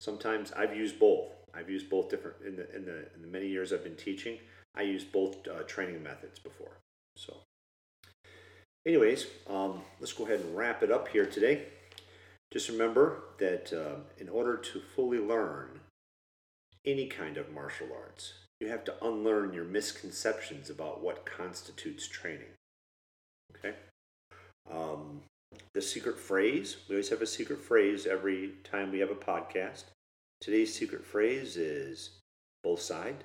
sometimes 0.00 0.52
I've 0.52 0.76
used 0.76 0.98
both. 0.98 1.32
I've 1.54 1.70
used 1.70 1.90
both 1.90 2.08
different 2.08 2.36
in 2.46 2.56
the 2.56 2.74
in 2.74 2.84
the, 2.84 2.98
in 3.14 3.22
the 3.22 3.28
many 3.28 3.48
years 3.48 3.72
I've 3.72 3.84
been 3.84 3.96
teaching. 3.96 4.38
I 4.74 4.82
used 4.82 5.12
both 5.12 5.46
uh, 5.48 5.62
training 5.64 6.02
methods 6.02 6.38
before. 6.38 6.78
So, 7.16 7.38
anyways, 8.86 9.26
um, 9.48 9.80
let's 9.98 10.12
go 10.12 10.24
ahead 10.24 10.40
and 10.40 10.56
wrap 10.56 10.82
it 10.82 10.92
up 10.92 11.08
here 11.08 11.26
today. 11.26 11.64
Just 12.52 12.68
remember 12.68 13.22
that 13.38 13.72
uh, 13.72 14.00
in 14.18 14.28
order 14.28 14.56
to 14.56 14.80
fully 14.80 15.18
learn 15.18 15.80
any 16.84 17.06
kind 17.06 17.36
of 17.36 17.52
martial 17.52 17.88
arts, 17.94 18.32
you 18.60 18.68
have 18.68 18.84
to 18.84 19.04
unlearn 19.04 19.52
your 19.52 19.64
misconceptions 19.64 20.70
about 20.70 21.02
what 21.02 21.26
constitutes 21.26 22.08
training. 22.08 22.54
Okay. 23.56 23.74
Um, 24.70 25.22
the 25.74 25.82
secret 25.82 26.18
phrase. 26.18 26.78
We 26.88 26.94
always 26.94 27.08
have 27.10 27.22
a 27.22 27.26
secret 27.26 27.60
phrase 27.60 28.06
every 28.06 28.52
time 28.64 28.92
we 28.92 29.00
have 29.00 29.10
a 29.10 29.14
podcast. 29.14 29.84
Today's 30.40 30.74
secret 30.74 31.04
phrase 31.04 31.58
is 31.58 32.10
both 32.64 32.80
side. 32.80 33.24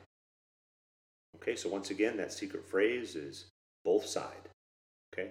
Okay, 1.37 1.55
so 1.55 1.69
once 1.69 1.89
again, 1.89 2.17
that 2.17 2.33
secret 2.33 2.67
phrase 2.67 3.15
is 3.15 3.45
both 3.85 4.05
side. 4.05 4.49
Okay, 5.13 5.29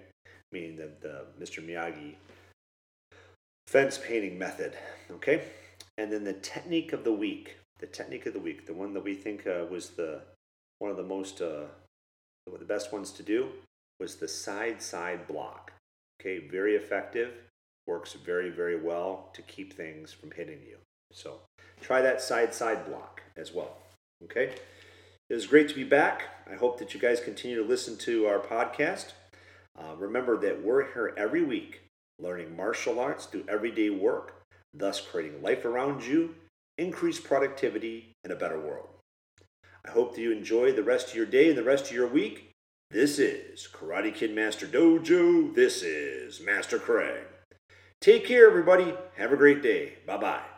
meaning 0.51 0.77
the, 0.77 0.89
the 1.01 1.25
Mr. 1.39 1.63
Miyagi 1.63 2.15
fence 3.67 3.99
painting 3.99 4.39
method. 4.39 4.73
Okay, 5.11 5.43
and 5.97 6.11
then 6.11 6.23
the 6.23 6.33
technique 6.33 6.91
of 6.91 7.03
the 7.03 7.13
week. 7.13 7.57
The 7.79 7.87
technique 7.87 8.25
of 8.25 8.33
the 8.33 8.39
week, 8.39 8.65
the 8.65 8.73
one 8.73 8.93
that 8.93 9.03
we 9.03 9.13
think 9.13 9.45
uh, 9.45 9.65
was 9.69 9.91
the 9.91 10.21
one 10.79 10.89
of 10.89 10.97
the 10.97 11.03
most 11.03 11.41
uh, 11.41 11.65
the 12.47 12.65
best 12.65 12.93
ones 12.93 13.11
to 13.11 13.23
do 13.23 13.49
was 13.99 14.15
the 14.15 14.27
side 14.27 14.81
side 14.81 15.27
block. 15.27 15.71
Okay, 16.19 16.39
very 16.47 16.75
effective, 16.75 17.33
works 17.85 18.13
very 18.13 18.49
very 18.49 18.79
well 18.79 19.29
to 19.33 19.41
keep 19.43 19.73
things 19.73 20.11
from 20.13 20.31
hitting 20.31 20.61
you. 20.67 20.77
So 21.15 21.39
try 21.81 22.01
that 22.01 22.21
side 22.21 22.53
side 22.53 22.85
block 22.85 23.23
as 23.37 23.53
well. 23.53 23.77
Okay. 24.23 24.53
It 25.29 25.33
was 25.33 25.47
great 25.47 25.69
to 25.69 25.75
be 25.75 25.83
back. 25.83 26.23
I 26.49 26.55
hope 26.55 26.77
that 26.77 26.93
you 26.93 26.99
guys 26.99 27.19
continue 27.19 27.57
to 27.57 27.67
listen 27.67 27.97
to 27.99 28.27
our 28.27 28.39
podcast. 28.39 29.13
Uh, 29.77 29.95
remember 29.97 30.37
that 30.37 30.63
we're 30.63 30.93
here 30.93 31.13
every 31.17 31.41
week 31.41 31.81
learning 32.19 32.55
martial 32.55 32.99
arts 32.99 33.25
through 33.25 33.43
everyday 33.49 33.89
work, 33.89 34.41
thus 34.73 35.01
creating 35.01 35.41
life 35.41 35.65
around 35.65 36.05
you, 36.05 36.35
increased 36.77 37.23
productivity, 37.23 38.13
and 38.23 38.31
a 38.31 38.37
better 38.37 38.59
world. 38.59 38.87
I 39.85 39.91
hope 39.91 40.15
that 40.15 40.21
you 40.21 40.31
enjoy 40.31 40.71
the 40.71 40.83
rest 40.83 41.09
of 41.09 41.15
your 41.15 41.25
day 41.25 41.49
and 41.49 41.57
the 41.57 41.63
rest 41.63 41.87
of 41.87 41.95
your 41.95 42.07
week. 42.07 42.51
This 42.91 43.19
is 43.19 43.67
Karate 43.71 44.13
Kid 44.13 44.33
Master 44.33 44.65
Dojo. 44.65 45.53
This 45.53 45.81
is 45.81 46.39
Master 46.39 46.79
Craig. 46.79 47.25
Take 47.99 48.25
care, 48.25 48.47
everybody. 48.47 48.93
Have 49.17 49.31
a 49.31 49.37
great 49.37 49.61
day. 49.61 49.95
Bye 50.05 50.17
bye. 50.17 50.54